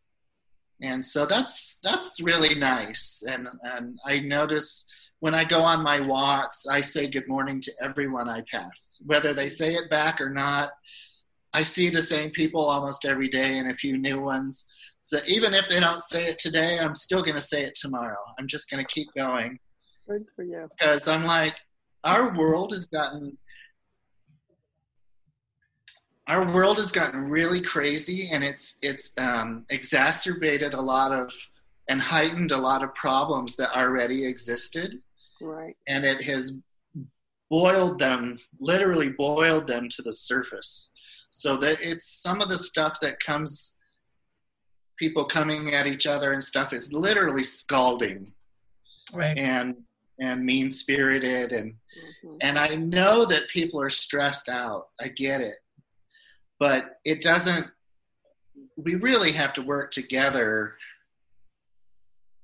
And 0.81 1.05
so 1.05 1.25
that's 1.25 1.79
that's 1.83 2.21
really 2.21 2.55
nice. 2.55 3.23
And 3.27 3.47
and 3.63 3.97
I 4.05 4.19
notice 4.19 4.85
when 5.19 5.35
I 5.35 5.43
go 5.43 5.59
on 5.59 5.83
my 5.83 5.99
walks, 6.01 6.65
I 6.69 6.81
say 6.81 7.07
good 7.07 7.27
morning 7.27 7.61
to 7.61 7.71
everyone 7.81 8.29
I 8.29 8.43
pass, 8.51 9.01
whether 9.05 9.33
they 9.33 9.49
say 9.49 9.75
it 9.75 9.89
back 9.89 10.21
or 10.21 10.29
not. 10.29 10.71
I 11.51 11.63
see 11.63 11.89
the 11.89 12.01
same 12.01 12.31
people 12.31 12.63
almost 12.63 13.05
every 13.05 13.27
day 13.27 13.57
and 13.57 13.69
a 13.69 13.73
few 13.73 13.97
new 13.97 14.21
ones. 14.21 14.65
So 15.09 15.17
even 15.25 15.55
if 15.55 15.67
they 15.67 15.79
don't 15.79 16.01
say 16.01 16.27
it 16.27 16.37
today, 16.37 16.77
I'm 16.77 16.95
still 16.95 17.23
going 17.23 17.35
to 17.35 17.41
say 17.41 17.63
it 17.63 17.73
tomorrow. 17.73 18.19
I'm 18.37 18.45
just 18.45 18.69
going 18.69 18.85
to 18.85 18.93
keep 18.93 19.07
going. 19.17 19.57
Good 20.07 20.25
for 20.35 20.43
you. 20.43 20.69
Because 20.77 21.07
I'm 21.07 21.25
like, 21.25 21.55
our 22.03 22.37
world 22.37 22.73
has 22.73 22.85
gotten 22.85 23.35
our 26.27 26.53
world 26.53 26.77
has 26.77 26.91
gotten 26.91 27.23
really 27.23 27.59
crazy, 27.59 28.29
and 28.31 28.43
it's 28.43 28.77
it's 28.83 29.09
um, 29.17 29.65
exacerbated 29.71 30.75
a 30.75 30.81
lot 30.81 31.11
of 31.11 31.33
and 31.87 31.99
heightened 31.99 32.51
a 32.51 32.57
lot 32.57 32.83
of 32.83 32.93
problems 32.93 33.55
that 33.55 33.75
already 33.75 34.27
existed. 34.27 34.93
Right. 35.41 35.75
And 35.87 36.05
it 36.05 36.21
has 36.21 36.59
boiled 37.49 37.97
them, 37.97 38.37
literally 38.59 39.09
boiled 39.09 39.65
them 39.65 39.89
to 39.89 40.03
the 40.03 40.13
surface 40.13 40.91
so 41.31 41.57
that 41.57 41.79
it's 41.81 42.21
some 42.21 42.41
of 42.41 42.49
the 42.49 42.59
stuff 42.59 42.99
that 43.01 43.19
comes 43.19 43.78
people 44.99 45.25
coming 45.25 45.73
at 45.73 45.87
each 45.87 46.05
other 46.05 46.33
and 46.33 46.43
stuff 46.43 46.73
is 46.73 46.93
literally 46.93 47.43
scalding 47.43 48.31
right 49.13 49.37
and 49.37 49.75
and 50.19 50.45
mean 50.45 50.69
spirited 50.69 51.51
and 51.51 51.73
mm-hmm. 51.73 52.35
and 52.41 52.59
i 52.59 52.75
know 52.75 53.25
that 53.25 53.47
people 53.49 53.81
are 53.81 53.89
stressed 53.89 54.49
out 54.49 54.87
i 55.01 55.07
get 55.07 55.41
it 55.41 55.55
but 56.59 56.99
it 57.05 57.21
doesn't 57.21 57.67
we 58.77 58.95
really 58.95 59.31
have 59.31 59.53
to 59.53 59.61
work 59.61 59.91
together 59.91 60.75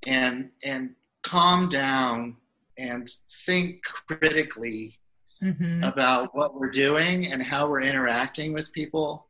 and 0.05 0.49
and 0.63 0.91
calm 1.23 1.67
down 1.69 2.37
and 2.77 3.09
think 3.45 3.81
critically 4.07 4.99
mm-hmm. 5.43 5.83
about 5.83 6.35
what 6.35 6.59
we're 6.59 6.71
doing 6.71 7.31
and 7.31 7.41
how 7.41 7.67
we're 7.67 7.81
interacting 7.81 8.53
with 8.53 8.71
people. 8.73 9.24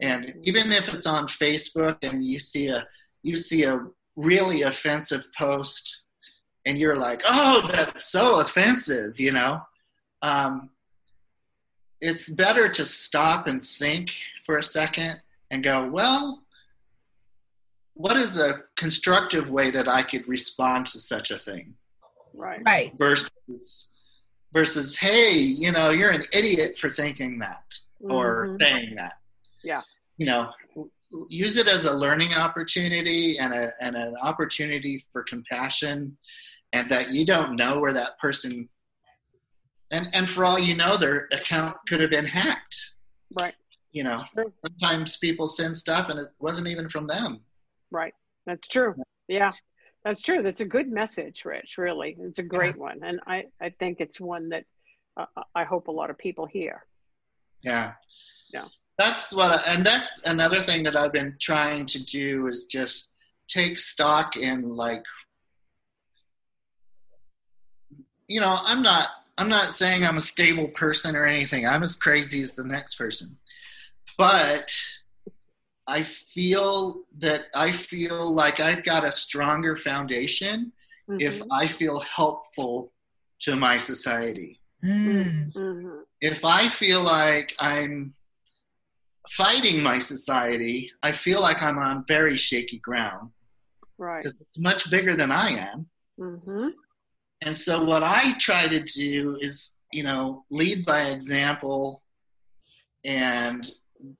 And 0.00 0.34
even 0.42 0.70
if 0.72 0.92
it's 0.92 1.06
on 1.06 1.26
Facebook 1.26 1.98
and 2.02 2.24
you 2.24 2.38
see 2.38 2.68
a 2.68 2.86
you 3.22 3.36
see 3.36 3.64
a 3.64 3.84
really 4.16 4.62
offensive 4.62 5.28
post 5.36 6.02
and 6.66 6.78
you're 6.78 6.96
like, 6.96 7.22
oh, 7.26 7.68
that's 7.72 8.04
so 8.04 8.40
offensive, 8.40 9.18
you 9.18 9.32
know, 9.32 9.60
um, 10.22 10.70
it's 12.00 12.28
better 12.28 12.68
to 12.68 12.84
stop 12.84 13.46
and 13.46 13.66
think 13.66 14.12
for 14.44 14.56
a 14.56 14.62
second 14.62 15.20
and 15.50 15.64
go, 15.64 15.88
well, 15.88 16.42
what 17.94 18.16
is 18.16 18.38
a 18.38 18.60
constructive 18.76 19.50
way 19.50 19.70
that 19.70 19.88
I 19.88 20.02
could 20.02 20.28
respond 20.28 20.86
to 20.86 21.00
such 21.00 21.32
a 21.32 21.38
thing? 21.38 21.74
Right. 22.32 22.62
Right. 22.64 22.92
Versus 22.96 23.98
versus 24.52 24.96
hey 24.96 25.32
you 25.32 25.70
know 25.70 25.90
you're 25.90 26.10
an 26.10 26.22
idiot 26.32 26.78
for 26.78 26.88
thinking 26.88 27.38
that 27.38 27.64
mm-hmm. 28.02 28.12
or 28.12 28.56
saying 28.60 28.94
that 28.96 29.17
yeah 29.68 29.82
you 30.16 30.26
know 30.26 30.50
use 31.28 31.56
it 31.56 31.68
as 31.68 31.84
a 31.84 31.92
learning 31.94 32.34
opportunity 32.34 33.38
and, 33.38 33.52
a, 33.52 33.72
and 33.80 33.96
an 33.96 34.14
opportunity 34.22 35.04
for 35.12 35.22
compassion 35.22 36.16
and 36.72 36.90
that 36.90 37.10
you 37.10 37.24
don't 37.24 37.54
know 37.56 37.78
where 37.78 37.92
that 37.92 38.18
person 38.18 38.68
and 39.90 40.08
and 40.14 40.28
for 40.28 40.44
all 40.44 40.58
you 40.58 40.74
know 40.74 40.96
their 40.96 41.28
account 41.32 41.76
could 41.86 42.00
have 42.00 42.10
been 42.10 42.24
hacked 42.24 42.76
right 43.38 43.54
you 43.92 44.02
know 44.02 44.22
sometimes 44.64 45.18
people 45.18 45.46
send 45.46 45.76
stuff 45.76 46.08
and 46.08 46.18
it 46.18 46.28
wasn't 46.38 46.66
even 46.66 46.88
from 46.88 47.06
them 47.06 47.40
right 47.90 48.14
that's 48.46 48.66
true 48.68 48.94
yeah 49.28 49.52
that's 50.04 50.22
true. 50.22 50.42
That's 50.42 50.60
a 50.60 50.64
good 50.64 50.90
message, 50.90 51.44
Ritch. 51.44 51.76
Really, 51.76 52.16
it's 52.20 52.38
a 52.38 52.42
great 52.42 52.76
yeah. 52.76 52.82
one, 52.82 53.00
and 53.02 53.20
I 53.26 53.44
I 53.60 53.70
think 53.78 54.00
it's 54.00 54.20
one 54.20 54.48
that 54.50 54.64
uh, 55.18 55.26
I 55.54 55.64
hope 55.64 55.88
a 55.88 55.92
lot 55.92 56.08
of 56.08 56.16
people 56.16 56.46
hear. 56.46 56.86
Yeah. 57.62 57.94
Yeah. 58.52 58.66
That's 58.98 59.32
what, 59.32 59.52
I, 59.52 59.72
and 59.72 59.86
that's 59.86 60.20
another 60.24 60.60
thing 60.60 60.82
that 60.82 60.96
I've 60.96 61.12
been 61.12 61.36
trying 61.40 61.86
to 61.86 62.04
do 62.04 62.48
is 62.48 62.66
just 62.66 63.12
take 63.48 63.78
stock 63.78 64.36
in 64.36 64.62
like, 64.62 65.04
you 68.26 68.40
know, 68.40 68.58
I'm 68.60 68.82
not 68.82 69.08
I'm 69.38 69.48
not 69.48 69.70
saying 69.70 70.04
I'm 70.04 70.16
a 70.16 70.20
stable 70.20 70.66
person 70.68 71.14
or 71.14 71.24
anything. 71.24 71.64
I'm 71.64 71.84
as 71.84 71.94
crazy 71.94 72.42
as 72.42 72.54
the 72.54 72.64
next 72.64 72.96
person, 72.96 73.38
but 74.18 74.74
I 75.86 76.02
feel 76.02 77.04
that 77.18 77.44
I 77.54 77.70
feel 77.70 78.34
like 78.34 78.58
I've 78.58 78.84
got 78.84 79.04
a 79.04 79.12
stronger 79.12 79.76
foundation 79.76 80.72
mm-hmm. 81.08 81.20
if 81.20 81.40
I 81.52 81.68
feel 81.68 82.00
helpful 82.00 82.92
to 83.42 83.54
my 83.54 83.76
society. 83.76 84.60
Mm. 84.84 85.54
Mm-hmm. 85.54 85.98
If 86.20 86.44
I 86.44 86.68
feel 86.68 87.02
like 87.02 87.54
I'm 87.60 88.14
fighting 89.30 89.82
my 89.82 89.98
society, 89.98 90.90
I 91.02 91.12
feel 91.12 91.40
like 91.40 91.62
I'm 91.62 91.78
on 91.78 92.04
very 92.06 92.36
shaky 92.36 92.78
ground. 92.78 93.30
Right. 93.98 94.22
Because 94.22 94.38
it's 94.40 94.58
much 94.58 94.90
bigger 94.90 95.16
than 95.16 95.32
I 95.32 95.50
am. 95.50 95.86
Mm-hmm. 96.18 96.68
And 97.42 97.56
so 97.56 97.84
what 97.84 98.02
I 98.02 98.36
try 98.38 98.68
to 98.68 98.82
do 98.82 99.38
is, 99.40 99.78
you 99.92 100.02
know, 100.02 100.44
lead 100.50 100.84
by 100.84 101.10
example 101.10 102.02
and 103.04 103.70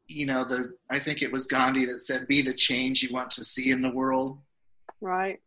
you 0.06 0.26
know 0.26 0.44
the 0.44 0.72
i 0.90 0.98
think 0.98 1.22
it 1.22 1.30
was 1.30 1.46
gandhi 1.46 1.84
that 1.84 2.00
said 2.00 2.26
be 2.26 2.42
the 2.42 2.54
change 2.54 3.02
you 3.02 3.12
want 3.12 3.30
to 3.30 3.44
see 3.44 3.70
in 3.70 3.82
the 3.82 3.90
world 3.90 4.38
right 5.00 5.40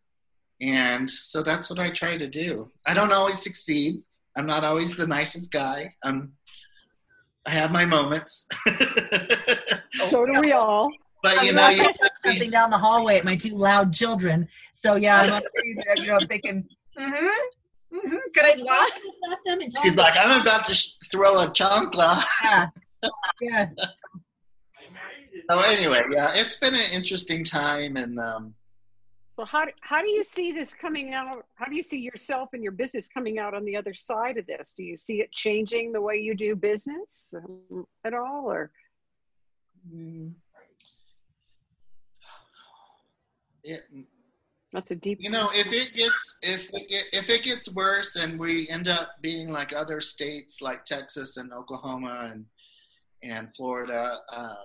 and 0.62 1.10
so 1.10 1.42
that's 1.42 1.70
what 1.70 1.80
i 1.80 1.90
try 1.90 2.18
to 2.18 2.28
do 2.28 2.70
i 2.86 2.94
don't 2.94 3.12
always 3.12 3.42
succeed 3.42 4.02
i'm 4.38 4.46
not 4.46 4.64
always 4.64 4.96
the 4.96 5.08
nicest 5.08 5.52
guy 5.52 5.86
i'm 6.04 6.34
i 7.46 7.52
have 7.52 7.72
my 7.72 7.86
moments 7.86 8.48
so 10.10 10.26
do 10.26 10.40
we 10.40 10.52
all 10.52 10.90
but 11.24 11.44
you 11.44 11.54
know 11.54 11.70
you, 11.70 11.90
something 12.16 12.50
down 12.50 12.70
the 12.70 12.78
hallway 12.78 13.18
at 13.18 13.26
my 13.26 13.36
two 13.36 13.56
loud 13.56 13.94
children 13.94 14.48
so 14.72 14.96
yeah 14.96 15.22
i'm 15.22 15.42
you 15.98 16.08
know 16.08 16.20
thinking 16.28 16.68
mm-hmm 16.98 17.28
Mm-hmm. 17.94 18.16
Could 18.34 18.46
I 18.46 18.56
laugh 18.56 18.90
at 19.32 19.38
them 19.46 19.60
and 19.60 19.72
talk? 19.72 19.84
He's 19.84 19.96
like, 19.96 20.14
I'm 20.18 20.42
about 20.42 20.66
to 20.66 20.76
sh- 20.76 20.96
throw 21.12 21.42
a 21.42 21.48
chancla. 21.48 22.24
Yeah. 22.44 22.68
yeah. 23.42 23.70
So 25.50 25.60
anyway, 25.60 26.02
yeah, 26.10 26.34
it's 26.34 26.56
been 26.56 26.74
an 26.74 26.92
interesting 26.92 27.44
time, 27.44 27.98
and 27.98 28.18
um, 28.20 28.54
so 29.36 29.44
how 29.44 29.66
how 29.82 30.02
do 30.02 30.10
you 30.10 30.24
see 30.24 30.52
this 30.52 30.74
coming 30.74 31.14
out? 31.14 31.46
How 31.56 31.66
do 31.66 31.76
you 31.76 31.84
see 31.84 32.00
yourself 32.00 32.50
and 32.54 32.64
your 32.64 32.72
business 32.72 33.08
coming 33.08 33.40
out 33.40 33.54
on 33.54 33.66
the 33.66 33.76
other 33.76 33.94
side 33.94 34.38
of 34.38 34.46
this? 34.46 34.74
Do 34.78 34.84
you 34.84 34.96
see 34.96 35.20
it 35.20 35.32
changing 35.32 35.92
the 35.92 36.02
way 36.02 36.18
you 36.18 36.36
do 36.36 36.56
business 36.56 37.34
um, 37.36 37.86
at 38.06 38.14
all, 38.14 38.46
or? 38.50 38.72
It, 43.64 43.82
that's 44.74 44.92
a 44.92 44.96
deep. 44.96 45.20
You 45.22 45.30
know, 45.30 45.52
if 45.54 45.68
it 45.68 45.94
gets 45.94 46.38
if 46.42 46.70
it 46.74 47.06
if 47.12 47.30
it 47.30 47.44
gets 47.44 47.70
worse 47.74 48.16
and 48.16 48.40
we 48.40 48.70
end 48.70 48.88
up 48.88 49.10
being 49.22 49.50
like 49.50 49.74
other 49.74 50.02
states 50.02 50.62
like 50.62 50.86
Texas 50.86 51.38
and 51.38 51.52
Oklahoma 51.52 52.30
and 52.32 52.46
and 53.24 53.50
Florida, 53.56 54.18
um, 54.34 54.56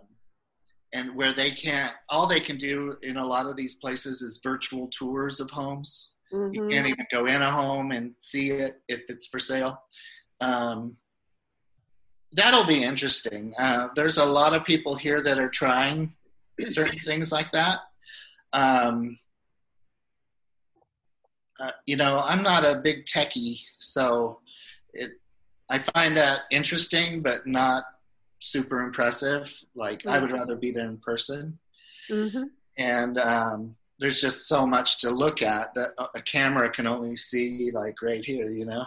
and 0.92 1.14
where 1.14 1.34
they 1.34 1.50
can't, 1.50 1.92
all 2.08 2.26
they 2.26 2.40
can 2.40 2.56
do 2.56 2.96
in 3.02 3.16
a 3.16 3.26
lot 3.26 3.46
of 3.46 3.56
these 3.56 3.74
places 3.74 4.22
is 4.22 4.40
virtual 4.42 4.88
tours 4.88 5.40
of 5.40 5.50
homes. 5.50 6.16
Mm-hmm. 6.32 6.54
You 6.54 6.68
can't 6.68 6.86
even 6.86 7.06
go 7.10 7.26
in 7.26 7.42
a 7.42 7.50
home 7.50 7.92
and 7.92 8.14
see 8.18 8.50
it 8.50 8.80
if 8.88 9.02
it's 9.08 9.26
for 9.26 9.38
sale. 9.38 9.78
Um, 10.40 10.96
that'll 12.36 12.66
be 12.66 12.82
interesting. 12.82 13.52
Uh, 13.58 13.88
there's 13.96 14.18
a 14.18 14.24
lot 14.24 14.54
of 14.54 14.64
people 14.64 14.94
here 14.94 15.20
that 15.22 15.38
are 15.38 15.48
trying 15.48 16.14
certain 16.68 16.98
things 17.00 17.32
like 17.32 17.50
that. 17.52 17.78
Um, 18.52 19.18
uh, 21.58 21.70
you 21.86 21.96
know, 21.96 22.20
I'm 22.20 22.42
not 22.42 22.64
a 22.64 22.80
big 22.82 23.06
techie, 23.06 23.60
so 23.78 24.40
it 24.92 25.12
I 25.68 25.78
find 25.80 26.16
that 26.16 26.40
interesting, 26.50 27.22
but 27.22 27.46
not 27.46 27.84
super 28.40 28.82
impressive. 28.82 29.52
Like 29.74 30.06
I 30.06 30.18
would 30.18 30.30
Mm-hmm. 30.30 30.38
rather 30.38 30.56
be 30.56 30.70
there 30.70 30.86
in 30.88 30.98
person. 30.98 31.58
hmm 32.08 32.44
And 32.76 33.18
um, 33.18 33.74
there's 33.98 34.20
just 34.20 34.46
so 34.46 34.66
much 34.66 35.00
to 35.00 35.10
look 35.10 35.42
at 35.42 35.74
that 35.74 35.90
a- 36.14 36.22
camera 36.22 36.70
can 36.70 36.86
only 36.86 37.16
see 37.16 37.70
like 37.72 38.00
right 38.02 38.24
here, 38.24 38.50
you 38.50 38.66
know. 38.66 38.84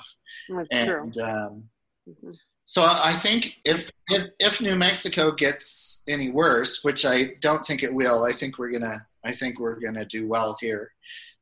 That's 0.56 0.86
true. 0.86 1.02
And 1.02 1.18
um, 1.18 1.70
Mhm. 2.08 2.38
So 2.70 2.86
I 2.86 3.14
think 3.14 3.62
if, 3.66 3.90
if 4.10 4.30
if 4.40 4.62
New 4.62 4.76
Mexico 4.76 5.32
gets 5.32 6.04
any 6.08 6.30
worse, 6.30 6.84
which 6.84 7.04
I 7.04 7.32
don't 7.42 7.66
think 7.66 7.82
it 7.82 7.92
will, 7.92 8.24
I 8.24 8.32
think 8.32 8.60
we're 8.60 8.70
gonna 8.70 9.08
I 9.26 9.32
think 9.32 9.60
we're 9.60 9.80
gonna 9.80 10.06
do 10.06 10.28
well 10.28 10.56
here. 10.62 10.92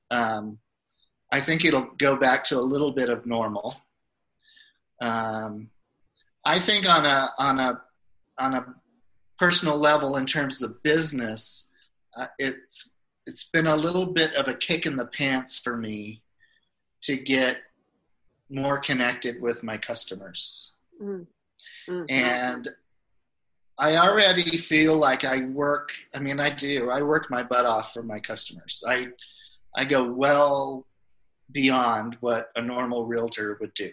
Um, 0.10 0.60
I 1.30 1.42
think 1.42 1.66
it'll 1.66 1.90
go 1.98 2.16
back 2.16 2.46
to 2.46 2.58
a 2.58 2.62
little 2.62 2.94
bit 2.94 3.10
of 3.10 3.26
normal. 3.26 3.76
Um, 5.02 5.70
I 6.46 6.60
think 6.62 6.88
on 6.88 7.06
a 7.06 7.30
on 7.38 7.60
a 7.60 7.82
on 8.40 8.54
a 8.54 8.66
personal 9.38 9.78
level, 9.78 10.16
in 10.16 10.28
terms 10.28 10.62
of 10.62 10.82
business, 10.82 11.70
uh, 12.16 12.28
it's 12.40 12.90
it's 13.26 13.44
been 13.44 13.68
a 13.68 13.76
little 13.76 14.14
bit 14.14 14.34
of 14.36 14.48
a 14.48 14.54
kick 14.54 14.86
in 14.86 14.96
the 14.96 15.06
pants 15.06 15.60
for 15.60 15.76
me 15.76 16.24
to 17.02 17.18
get 17.18 17.58
more 18.50 18.78
connected 18.78 19.42
with 19.42 19.62
my 19.62 19.76
customers 19.76 20.72
Mm. 21.02 21.28
Mhm. 21.90 22.06
and 22.10 22.70
I 23.80 23.96
already 23.98 24.58
feel 24.58 24.96
like 24.96 25.24
I 25.24 25.44
work. 25.46 25.92
I 26.16 26.20
mean, 26.20 26.40
I 26.40 26.50
do. 26.50 26.90
I 26.90 27.02
work 27.04 27.30
my 27.30 27.44
butt 27.44 27.66
off 27.66 27.94
for 27.94 28.02
my 28.04 28.20
customers. 28.20 28.84
I 28.88 29.10
I 29.76 29.86
go 29.86 30.12
well 30.12 30.88
beyond 31.52 32.18
what 32.22 32.50
a 32.56 32.62
normal 32.62 33.06
realtor 33.06 33.58
would 33.62 33.74
do, 33.76 33.92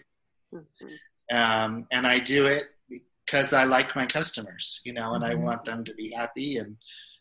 Mhm. 0.53 0.97
um, 1.31 1.85
and 1.91 2.07
I 2.07 2.19
do 2.19 2.47
it 2.47 2.65
because 2.89 3.53
I 3.53 3.63
like 3.65 3.95
my 3.95 4.05
customers, 4.07 4.81
you 4.83 4.93
know, 4.93 5.13
and 5.13 5.23
I 5.23 5.33
Mhm. 5.35 5.41
want 5.43 5.65
them 5.65 5.83
to 5.85 5.93
be 5.93 6.09
happy 6.11 6.57
and 6.57 6.77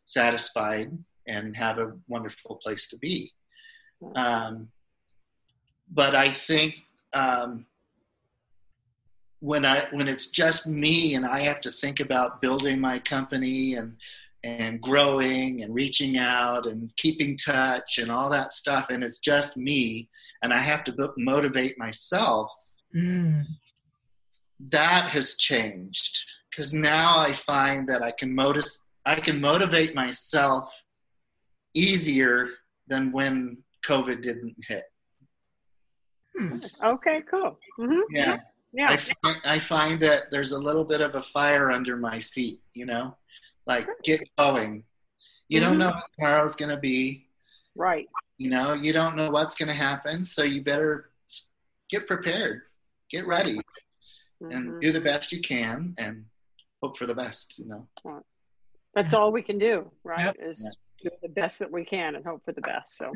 satisfied 0.07 0.91
and 1.27 1.57
have 1.57 1.79
a 1.79 1.99
wonderful 2.09 2.57
place 2.57 2.89
to 2.89 2.99
be. 2.99 3.33
Um, 4.15 4.71
but 5.89 6.15
I 6.15 6.31
think 6.31 6.87
um, 7.13 7.67
when 9.45 9.67
I 9.67 9.87
when 9.91 10.09
it's 10.09 10.29
just 10.29 10.67
me 10.67 11.17
and 11.17 11.27
I 11.27 11.41
have 11.41 11.61
to 11.63 11.71
think 11.71 12.01
about 12.01 12.41
building 12.41 12.81
my 12.81 12.99
company 12.99 13.75
and 13.75 13.95
and 14.43 14.81
growing 14.81 15.63
and 15.63 15.75
reaching 15.75 16.17
out 16.17 16.65
and 16.65 16.91
keeping 16.97 17.37
touch 17.37 17.99
and 17.99 18.11
all 18.11 18.31
that 18.31 18.55
stuff, 18.55 18.87
and 18.89 19.05
it's 19.05 19.19
just 19.19 19.59
me, 19.59 20.09
and 20.43 20.53
I 20.53 20.59
have 20.59 20.83
to 20.85 21.13
motivate 21.19 21.79
myself. 21.79 22.51
Mm. 22.97 23.45
That 24.71 25.11
has 25.11 25.37
changed 25.37 26.27
because 26.51 26.73
now 26.73 27.19
I 27.19 27.33
find 27.35 27.87
that 27.91 28.03
I 28.03 28.13
can 28.13 28.35
motiv- 28.35 28.81
I 29.05 29.17
can 29.17 29.43
motivate 29.43 29.95
myself 29.95 30.73
easier 31.75 32.49
than 32.87 33.13
when 33.13 33.59
COVID 33.87 34.23
didn't 34.23 34.57
hit. 34.69 34.85
Okay, 36.83 37.23
cool. 37.31 37.59
hmm 37.77 38.01
Yeah. 38.11 38.39
Yeah. 38.77 38.91
I 38.91 38.97
find, 38.97 39.37
I 39.45 39.59
find 39.61 40.01
that 40.01 40.33
there's 40.33 40.51
a 40.51 40.59
little 40.59 40.85
bit 40.85 41.01
of 41.01 41.15
a 41.15 41.23
fire 41.23 41.71
under 41.71 41.97
my 41.97 42.19
seat, 42.19 42.61
you 42.73 42.87
know, 42.87 43.17
like 43.67 43.87
get 44.03 44.21
going. 44.37 44.83
You 45.49 45.61
don't 45.61 45.77
Mhm. 45.77 45.79
know 45.79 45.91
what 45.91 46.11
tomorrow's 46.19 46.57
going 46.57 46.71
to 46.75 46.81
be, 46.81 47.29
right. 47.77 48.09
you 48.37 48.51
know, 48.51 48.73
you 48.73 48.93
don't 48.93 49.15
know 49.15 49.31
what's 49.31 49.55
going 49.55 49.69
to 49.69 49.75
happen. 49.75 50.27
So 50.27 50.43
you 50.43 50.61
better 50.63 51.11
get 51.89 52.09
prepared, 52.09 52.63
get 53.09 53.27
ready, 53.29 53.61
and 54.41 54.73
Mhm. 54.73 54.81
do 54.81 54.91
the 54.91 55.01
best 55.01 55.31
you 55.31 55.41
can 55.41 55.95
and 55.97 56.27
hope 56.83 56.97
for 56.99 57.07
the 57.07 57.15
best, 57.15 57.57
you 57.59 57.67
know. 57.67 57.89
That's 58.95 59.15
all 59.15 59.31
we 59.31 59.43
can 59.43 59.59
do, 59.59 59.93
right? 60.03 60.35
Yep. 60.37 60.49
Is 60.51 60.77
do 61.01 61.11
the 61.23 61.29
best 61.29 61.61
that 61.61 61.71
we 61.71 61.85
can 61.85 62.17
and 62.17 62.25
hope 62.25 62.45
for 62.45 62.53
the 62.53 62.61
best. 62.63 62.97
So, 62.97 63.13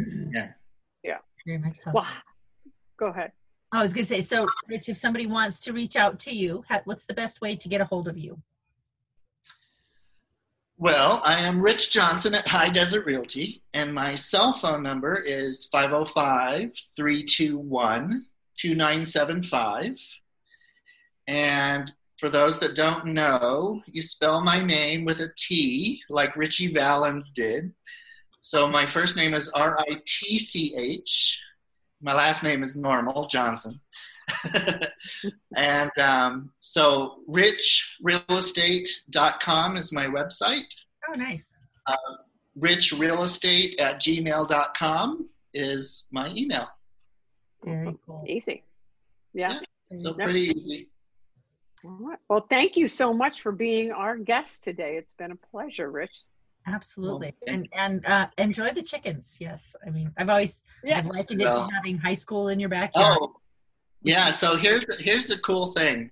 Very 1.46 1.58
much 1.58 1.78
so. 1.78 1.90
well, 1.92 2.06
go 2.98 3.06
ahead. 3.06 3.32
I 3.70 3.82
was 3.82 3.92
going 3.92 4.04
to 4.04 4.08
say, 4.08 4.20
so 4.22 4.46
Ritch, 4.68 4.88
if 4.88 4.96
somebody 4.96 5.26
wants 5.26 5.60
to 5.60 5.72
reach 5.72 5.96
out 5.96 6.18
to 6.20 6.34
you, 6.34 6.64
ha- 6.68 6.80
what's 6.84 7.04
the 7.04 7.14
best 7.14 7.40
way 7.40 7.54
to 7.56 7.68
get 7.68 7.80
a 7.80 7.84
hold 7.84 8.08
of 8.08 8.16
you? 8.16 8.40
Well, 10.78 11.20
I 11.24 11.40
am 11.40 11.60
Ritch 11.60 11.90
Johnson 11.90 12.34
at 12.34 12.46
High 12.46 12.70
Desert 12.70 13.04
Realty, 13.04 13.62
and 13.74 13.92
my 13.92 14.14
cell 14.14 14.52
phone 14.52 14.82
number 14.82 15.16
is 15.16 15.66
505 15.66 16.72
321 16.96 18.22
2975. 18.56 19.98
And 21.26 21.92
for 22.16 22.28
those 22.28 22.58
that 22.60 22.76
don't 22.76 23.06
know, 23.06 23.82
you 23.86 24.02
spell 24.02 24.40
my 24.40 24.64
name 24.64 25.04
with 25.04 25.20
a 25.20 25.30
T, 25.36 26.00
like 26.08 26.36
Ritchie 26.36 26.72
Valens 26.72 27.30
did. 27.30 27.72
So 28.42 28.68
my 28.68 28.86
first 28.86 29.16
name 29.16 29.34
is 29.34 29.50
R 29.50 29.78
I 29.80 30.00
T 30.06 30.38
C 30.38 30.74
H. 30.76 31.42
My 32.00 32.14
last 32.14 32.42
name 32.42 32.62
is 32.62 32.74
normal, 32.76 33.26
Johnson. 33.26 33.80
and 35.56 35.90
um, 35.98 36.50
so 36.60 37.16
richrealestate.com 37.28 39.76
is 39.76 39.92
my 39.92 40.06
website. 40.06 40.62
Oh, 41.08 41.12
nice. 41.18 41.56
Richrealestate 42.58 43.80
at 43.80 44.00
gmail.com 44.00 45.28
is 45.54 46.06
my 46.12 46.28
email. 46.28 46.68
Very 47.64 47.96
cool. 48.06 48.24
Easy. 48.28 48.62
Yeah. 49.32 49.58
So 50.02 50.14
Yep. 50.16 50.24
pretty 50.24 50.42
easy. 50.42 50.90
All 51.84 51.96
right. 52.00 52.18
Well, 52.28 52.46
thank 52.50 52.76
you 52.76 52.88
so 52.88 53.14
much 53.14 53.40
for 53.40 53.52
being 53.52 53.92
our 53.92 54.16
guest 54.16 54.64
today. 54.64 54.96
It's 54.96 55.12
been 55.12 55.30
a 55.30 55.36
pleasure, 55.36 55.88
Ritch. 55.90 56.10
Absolutely. 56.74 57.34
Well, 57.40 57.54
And 57.54 57.68
and 57.72 58.06
uh, 58.06 58.26
enjoy 58.36 58.72
the 58.74 58.82
chickens. 58.82 59.36
Yes. 59.40 59.74
I 59.86 59.90
mean, 59.90 60.12
I've 60.18 60.28
always 60.28 60.62
Yeah. 60.84 60.98
I've 60.98 61.06
likened 61.06 61.40
it 61.40 61.44
Well- 61.44 61.68
to 61.68 61.74
having 61.74 61.96
high 61.98 62.14
school 62.14 62.48
in 62.48 62.60
your 62.60 62.68
backyard. 62.68 63.18
Oh, 63.20 63.36
yeah. 64.02 64.30
So 64.30 64.56
here's 64.56 64.84
here's 64.98 65.26
the 65.28 65.38
cool 65.38 65.72
thing. 65.72 66.10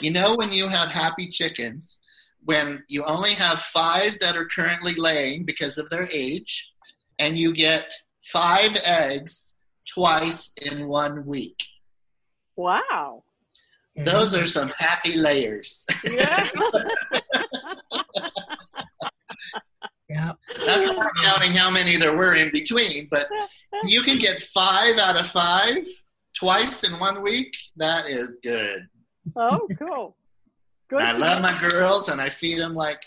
You 0.00 0.10
know, 0.10 0.34
when 0.34 0.52
you 0.52 0.66
have 0.66 0.88
happy 0.88 1.28
chickens, 1.28 2.00
when 2.44 2.82
you 2.88 3.04
only 3.04 3.34
have 3.34 3.60
five 3.60 4.18
that 4.20 4.36
are 4.36 4.46
currently 4.46 4.94
laying 4.94 5.44
because 5.44 5.78
of 5.78 5.88
their 5.90 6.08
age, 6.10 6.72
and 7.18 7.38
you 7.38 7.52
get 7.52 7.92
five 8.22 8.76
eggs 8.84 9.60
twice 9.86 10.52
in 10.60 10.88
one 10.88 11.24
week. 11.26 11.58
Wow. 12.56 13.24
Those 13.96 14.34
are 14.34 14.46
some 14.46 14.70
happy 14.70 15.16
layers. 15.16 15.84
Yeah. 16.04 16.48
Yeah. 20.08 20.32
That's 20.66 20.84
not 20.84 21.12
counting 21.22 21.52
how 21.52 21.70
many 21.70 21.96
there 21.96 22.16
were 22.16 22.34
in 22.34 22.50
between, 22.50 23.06
but 23.10 23.28
you 23.84 24.02
can 24.02 24.18
get 24.18 24.42
five 24.42 24.98
out 24.98 25.18
of 25.18 25.28
five 25.28 25.86
twice 26.36 26.82
in 26.82 26.98
one 26.98 27.22
week. 27.22 27.56
That 27.76 28.06
is 28.06 28.38
good. 28.42 28.88
oh, 29.36 29.68
cool. 29.78 30.16
Good. 30.88 31.02
I 31.02 31.12
love 31.12 31.40
my 31.40 31.56
girls, 31.60 32.08
and 32.08 32.20
I 32.20 32.28
feed 32.28 32.58
them 32.58 32.74
like. 32.74 33.00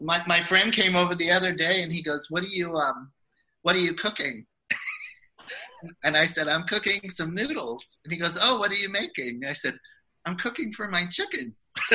My 0.00 0.22
my 0.26 0.40
friend 0.42 0.72
came 0.72 0.94
over 0.94 1.14
the 1.14 1.30
other 1.30 1.52
day, 1.52 1.82
and 1.82 1.92
he 1.92 2.02
goes, 2.02 2.30
"What 2.30 2.44
are 2.44 2.46
you 2.46 2.76
um, 2.76 3.10
what 3.62 3.74
are 3.74 3.80
you 3.80 3.94
cooking?" 3.94 4.46
and 6.04 6.16
I 6.16 6.26
said, 6.26 6.46
"I'm 6.46 6.64
cooking 6.64 7.10
some 7.10 7.34
noodles." 7.34 7.98
And 8.04 8.12
he 8.12 8.18
goes, 8.18 8.38
"Oh, 8.40 8.58
what 8.58 8.70
are 8.70 8.76
you 8.76 8.88
making?" 8.88 9.42
I 9.48 9.52
said, 9.52 9.76
"I'm 10.26 10.36
cooking 10.36 10.70
for 10.70 10.88
my 10.88 11.06
chickens." 11.10 11.70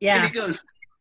Yeah. 0.00 0.16
And 0.16 0.24
he 0.26 0.30
goes, 0.38 0.58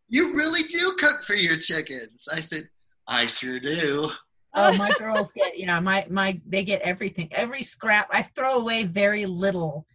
"You 0.07 0.33
really 0.33 0.63
do 0.63 0.95
cook 0.99 1.23
for 1.23 1.35
your 1.35 1.57
chickens?" 1.57 2.27
I 2.31 2.39
said, 2.39 2.69
"I 3.07 3.27
sure 3.27 3.59
do." 3.59 4.11
Oh, 4.55 4.73
my 4.73 4.91
girls 4.97 5.31
get 5.31 5.57
you 5.57 5.65
know, 5.67 5.79
my 5.81 6.05
my 6.09 6.39
they 6.45 6.63
get 6.63 6.81
everything. 6.81 7.29
Every 7.33 7.63
scrap 7.63 8.07
I 8.11 8.23
throw 8.23 8.55
away 8.55 8.83
very 8.83 9.25
little 9.25 9.85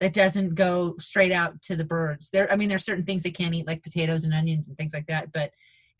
that 0.00 0.12
doesn't 0.12 0.54
go 0.54 0.94
straight 0.98 1.32
out 1.32 1.60
to 1.62 1.76
the 1.76 1.84
birds. 1.84 2.30
There 2.30 2.50
I 2.50 2.56
mean 2.56 2.68
there's 2.68 2.84
certain 2.84 3.04
things 3.04 3.22
they 3.22 3.30
can't 3.30 3.54
eat 3.54 3.66
like 3.66 3.82
potatoes 3.82 4.24
and 4.24 4.34
onions 4.34 4.68
and 4.68 4.76
things 4.76 4.92
like 4.94 5.06
that, 5.06 5.32
but 5.32 5.50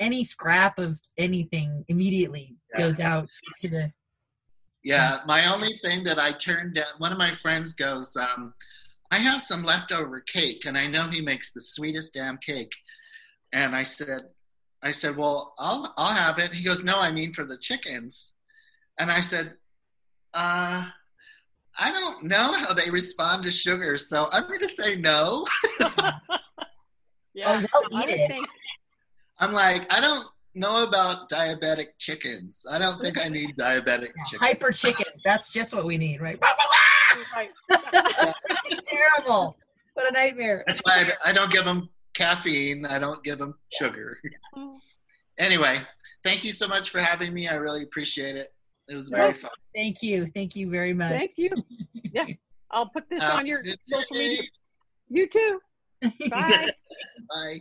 any 0.00 0.24
scrap 0.24 0.78
of 0.78 0.98
anything 1.16 1.84
immediately 1.88 2.56
Yeah. 2.74 2.82
goes 2.84 3.00
out 3.00 3.28
to 3.62 3.68
the 3.68 3.92
Yeah, 4.82 5.20
my 5.26 5.52
only 5.52 5.72
thing 5.82 6.04
that 6.04 6.18
I 6.18 6.32
turned 6.32 6.74
down, 6.74 6.92
one 6.98 7.10
of 7.12 7.18
my 7.18 7.32
friends 7.32 7.72
goes, 7.72 8.14
um, 8.16 8.54
I 9.10 9.18
have 9.18 9.40
some 9.42 9.64
leftover 9.64 10.20
cake, 10.20 10.64
and 10.66 10.76
I 10.76 10.86
know 10.86 11.04
he 11.08 11.20
makes 11.20 11.52
the 11.52 11.60
sweetest 11.62 12.14
damn 12.14 12.38
cake. 12.38 12.74
And 13.52 13.74
I 13.76 13.84
said, 13.84 14.22
I 14.82 14.90
said, 14.90 15.16
well, 15.16 15.54
I'll 15.58 15.92
I'll 15.96 16.14
have 16.14 16.38
it. 16.38 16.54
He 16.54 16.64
goes, 16.64 16.82
no, 16.84 16.98
I 16.98 17.12
mean 17.12 17.32
for 17.32 17.44
the 17.44 17.56
chickens. 17.58 18.32
And 18.98 19.10
I 19.10 19.20
said, 19.20 19.54
uh, 20.34 20.86
I 21.78 21.90
don't 21.92 22.24
know 22.24 22.52
how 22.52 22.72
they 22.72 22.90
respond 22.90 23.44
to 23.44 23.50
sugar, 23.50 23.96
so 23.98 24.26
I'm 24.32 24.44
going 24.48 24.60
to 24.60 24.68
say 24.68 24.96
no. 24.96 25.46
Yeah. 27.34 27.62
Oh, 27.74 27.88
they'll 27.90 27.98
I 28.00 28.02
eat 28.04 28.06
would 28.12 28.20
it. 28.20 28.28
think- 28.28 28.48
I'm 29.38 29.52
like, 29.52 29.92
I 29.92 30.00
don't 30.00 30.26
know 30.54 30.84
about 30.84 31.28
diabetic 31.28 31.88
chickens. 31.98 32.64
I 32.70 32.78
don't 32.78 32.98
think 33.02 33.18
I 33.18 33.28
need 33.28 33.56
diabetic 33.58 34.12
chickens. 34.24 34.40
hyper 34.40 34.72
chickens. 34.72 35.20
That's 35.22 35.50
just 35.50 35.74
what 35.74 35.84
we 35.84 35.98
need, 35.98 36.22
right? 36.22 36.38
Right. 37.34 37.50
terrible. 38.86 39.56
What 39.94 40.08
a 40.08 40.12
nightmare. 40.12 40.64
That's 40.66 40.80
why 40.80 41.12
I, 41.24 41.30
I 41.30 41.32
don't 41.32 41.50
give 41.50 41.64
them 41.64 41.88
caffeine. 42.14 42.84
I 42.86 42.98
don't 42.98 43.22
give 43.24 43.38
them 43.38 43.54
sugar. 43.72 44.18
anyway, 45.38 45.80
thank 46.22 46.44
you 46.44 46.52
so 46.52 46.68
much 46.68 46.90
for 46.90 47.00
having 47.00 47.32
me. 47.32 47.48
I 47.48 47.54
really 47.54 47.82
appreciate 47.82 48.36
it. 48.36 48.52
It 48.88 48.94
was 48.94 49.08
very 49.08 49.34
fun. 49.34 49.50
Thank 49.74 50.02
you. 50.02 50.30
Thank 50.34 50.54
you 50.54 50.70
very 50.70 50.94
much. 50.94 51.12
Thank 51.12 51.32
you. 51.36 51.50
Yeah. 52.12 52.24
I'll 52.70 52.88
put 52.88 53.10
this 53.10 53.22
Uh, 53.22 53.34
on 53.36 53.46
your 53.46 53.62
social 53.82 54.16
media. 54.16 54.42
You 55.10 55.26
too. 55.28 55.60
Bye. 56.30 56.70
Bye. 57.28 57.60